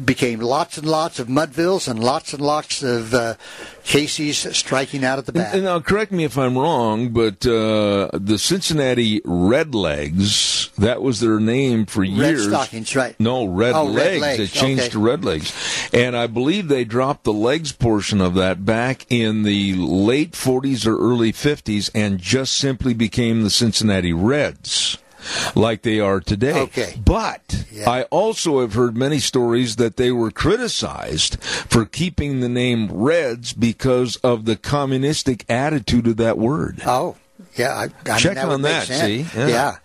became 0.05 0.39
lots 0.39 0.77
and 0.77 0.87
lots 0.87 1.19
of 1.19 1.27
Mudvilles 1.27 1.87
and 1.87 2.03
lots 2.03 2.33
and 2.33 2.41
lots 2.41 2.83
of 2.83 3.13
uh, 3.13 3.35
Casey's 3.83 4.55
striking 4.55 5.03
out 5.03 5.19
at 5.19 5.25
the 5.25 5.31
bat. 5.33 5.53
And 5.55 5.63
now, 5.65 5.79
correct 5.79 6.11
me 6.11 6.23
if 6.23 6.37
I'm 6.37 6.57
wrong, 6.57 7.09
but 7.09 7.45
uh, 7.45 8.09
the 8.13 8.37
Cincinnati 8.37 9.19
Redlegs, 9.21 10.73
that 10.75 11.01
was 11.01 11.19
their 11.19 11.39
name 11.39 11.85
for 11.85 12.01
Red 12.01 12.09
years. 12.09 12.47
Stockings, 12.47 12.95
right? 12.95 13.19
No, 13.19 13.45
Red 13.45 13.73
Oh, 13.75 13.93
Red 13.93 14.19
Legs. 14.19 14.21
Legs, 14.21 14.39
It 14.39 14.51
changed 14.51 14.81
okay. 14.83 14.89
to 14.91 14.99
Red 14.99 15.23
Legs. 15.25 15.89
And 15.93 16.15
I 16.15 16.27
believe 16.27 16.67
they 16.67 16.83
dropped 16.85 17.23
the 17.23 17.33
legs 17.33 17.71
portion 17.71 18.21
of 18.21 18.35
that 18.35 18.65
back 18.65 19.05
in 19.09 19.43
the 19.43 19.73
late 19.75 20.31
40s 20.31 20.85
or 20.87 20.97
early 20.97 21.31
50s 21.33 21.89
and 21.93 22.19
just 22.19 22.53
simply 22.53 22.93
became 22.93 23.43
the 23.43 23.49
Cincinnati 23.49 24.13
Reds. 24.13 24.97
Like 25.55 25.81
they 25.81 25.99
are 25.99 26.19
today. 26.19 26.61
Okay. 26.61 26.99
But 27.03 27.65
Yeah. 27.71 27.89
I 27.89 28.03
also 28.03 28.61
have 28.61 28.73
heard 28.73 28.95
many 28.95 29.19
stories 29.19 29.77
that 29.77 29.97
they 29.97 30.11
were 30.11 30.31
criticized 30.31 31.41
for 31.43 31.85
keeping 31.85 32.39
the 32.39 32.49
name 32.49 32.87
Reds 32.91 33.53
because 33.53 34.17
of 34.17 34.45
the 34.45 34.55
communistic 34.55 35.45
attitude 35.49 36.07
of 36.07 36.17
that 36.17 36.37
word. 36.37 36.81
Oh, 36.85 37.15
yeah. 37.55 37.73
I, 37.73 37.83
I 38.11 38.17
Check 38.19 38.35
mean, 38.35 38.45
that 38.45 38.49
on 38.49 38.61
that, 38.63 38.87
sense. 38.87 39.01
see? 39.33 39.39
Yeah. 39.39 39.47
Yeah. 39.47 39.75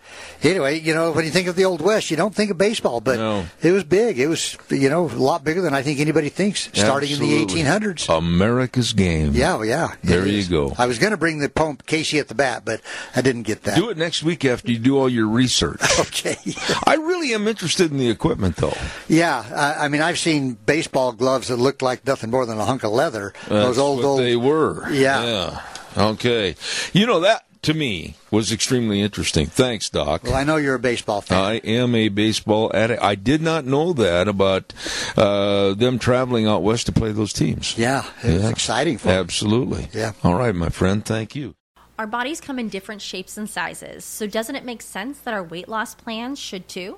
Anyway, 0.41 0.79
you 0.79 0.93
know, 0.93 1.11
when 1.11 1.25
you 1.25 1.31
think 1.31 1.47
of 1.47 1.55
the 1.57 1.65
Old 1.65 1.81
West, 1.81 2.09
you 2.09 2.15
don't 2.17 2.33
think 2.33 2.49
of 2.49 2.57
baseball, 2.57 3.01
but 3.01 3.17
No. 3.17 3.45
it 3.61 3.71
was 3.71 3.83
big. 3.83 4.17
It 4.19 4.27
was, 4.27 4.57
you 4.69 4.89
know, 4.89 5.05
a 5.05 5.11
lot 5.11 5.43
bigger 5.43 5.61
than 5.61 5.73
I 5.73 5.81
think 5.81 5.99
anybody 5.99 6.29
thinks, 6.29 6.69
starting 6.73 7.09
Absolutely. 7.11 7.41
in 7.61 7.65
the 7.67 7.71
1800s. 7.71 8.17
America's 8.17 8.93
game. 8.93 9.33
Yeah, 9.33 9.55
well, 9.55 9.65
yeah. 9.65 9.95
There 10.03 10.25
you 10.25 10.45
go. 10.47 10.73
I 10.77 10.85
was 10.85 10.97
going 10.97 11.11
to 11.11 11.17
bring 11.17 11.39
the 11.39 11.49
poem 11.49 11.77
Casey 11.85 12.19
at 12.19 12.29
the 12.29 12.35
bat, 12.35 12.63
but 12.63 12.79
I 13.15 13.21
didn't 13.21 13.43
get 13.43 13.63
that. 13.63 13.75
Do 13.75 13.89
it 13.89 13.97
next 13.97 14.23
week 14.23 14.45
after 14.45 14.71
you 14.71 14.79
do 14.79 14.97
all 14.97 15.09
your 15.09 15.27
research. 15.27 15.81
Okay. 15.99 16.37
I 16.85 16.95
really 16.95 17.33
am 17.33 17.47
interested 17.47 17.91
in 17.91 17.97
the 17.97 18.09
equipment, 18.09 18.55
though. 18.55 18.73
yeah, 19.07 19.45
I, 19.79 19.85
I 19.85 19.87
mean, 19.89 20.01
I've 20.01 20.17
seen 20.17 20.53
baseball 20.53 21.11
gloves 21.11 21.49
that 21.49 21.57
looked 21.57 21.81
like 21.81 22.05
nothing 22.07 22.29
more 22.31 22.45
than 22.45 22.57
a 22.57 22.65
hunk 22.65 22.83
of 22.83 22.91
leather. 22.91 23.33
Those 23.47 23.77
old, 23.77 24.03
old. 24.03 24.19
they 24.21 24.35
were. 24.35 24.89
Yeah. 24.91 25.23
Yeah. 25.23 25.61
Okay. 25.97 26.55
You 26.93 27.05
know 27.05 27.19
that 27.21 27.45
to 27.63 27.73
me 27.73 28.15
was 28.31 28.51
extremely 28.51 29.01
interesting. 29.01 29.45
Thanks, 29.47 29.89
Doc. 29.89 30.23
Well, 30.23 30.35
I 30.35 30.43
know 30.43 30.55
you're 30.55 30.75
a 30.75 30.79
baseball 30.79 31.21
fan. 31.21 31.37
I 31.43 31.53
am 31.57 31.93
a 31.95 32.07
baseball 32.09 32.71
addict. 32.73 33.01
I 33.03 33.15
did 33.15 33.41
not 33.41 33.65
know 33.65 33.91
that 33.93 34.27
about 34.27 34.73
uh, 35.17 35.73
them 35.73 35.99
traveling 35.99 36.47
out 36.47 36.63
west 36.63 36.85
to 36.85 36.91
play 36.91 37.11
those 37.11 37.33
teams. 37.33 37.77
yeah, 37.77 38.05
it's 38.23 38.43
Yeah. 38.43 38.49
exciting 38.49 38.97
for 38.97 39.09
me. 39.09 39.13
Absolutely. 39.15 39.89
Yeah. 39.93 40.13
All 40.23 40.35
right, 40.35 40.55
my 40.55 40.69
friend. 40.69 41.03
Thank 41.05 41.35
you. 41.35 41.55
Our 41.97 42.07
bodies 42.07 42.39
come 42.39 42.59
in 42.59 42.69
different 42.69 43.01
shapes 43.01 43.35
and 43.37 43.49
sizes, 43.49 44.05
so 44.05 44.25
doesn't 44.25 44.55
it 44.55 44.63
make 44.63 44.81
sense 44.81 45.19
that 45.19 45.33
our 45.33 45.43
weight 45.43 45.67
loss 45.67 45.95
plans 45.95 46.39
should 46.39 46.69
too? 46.69 46.97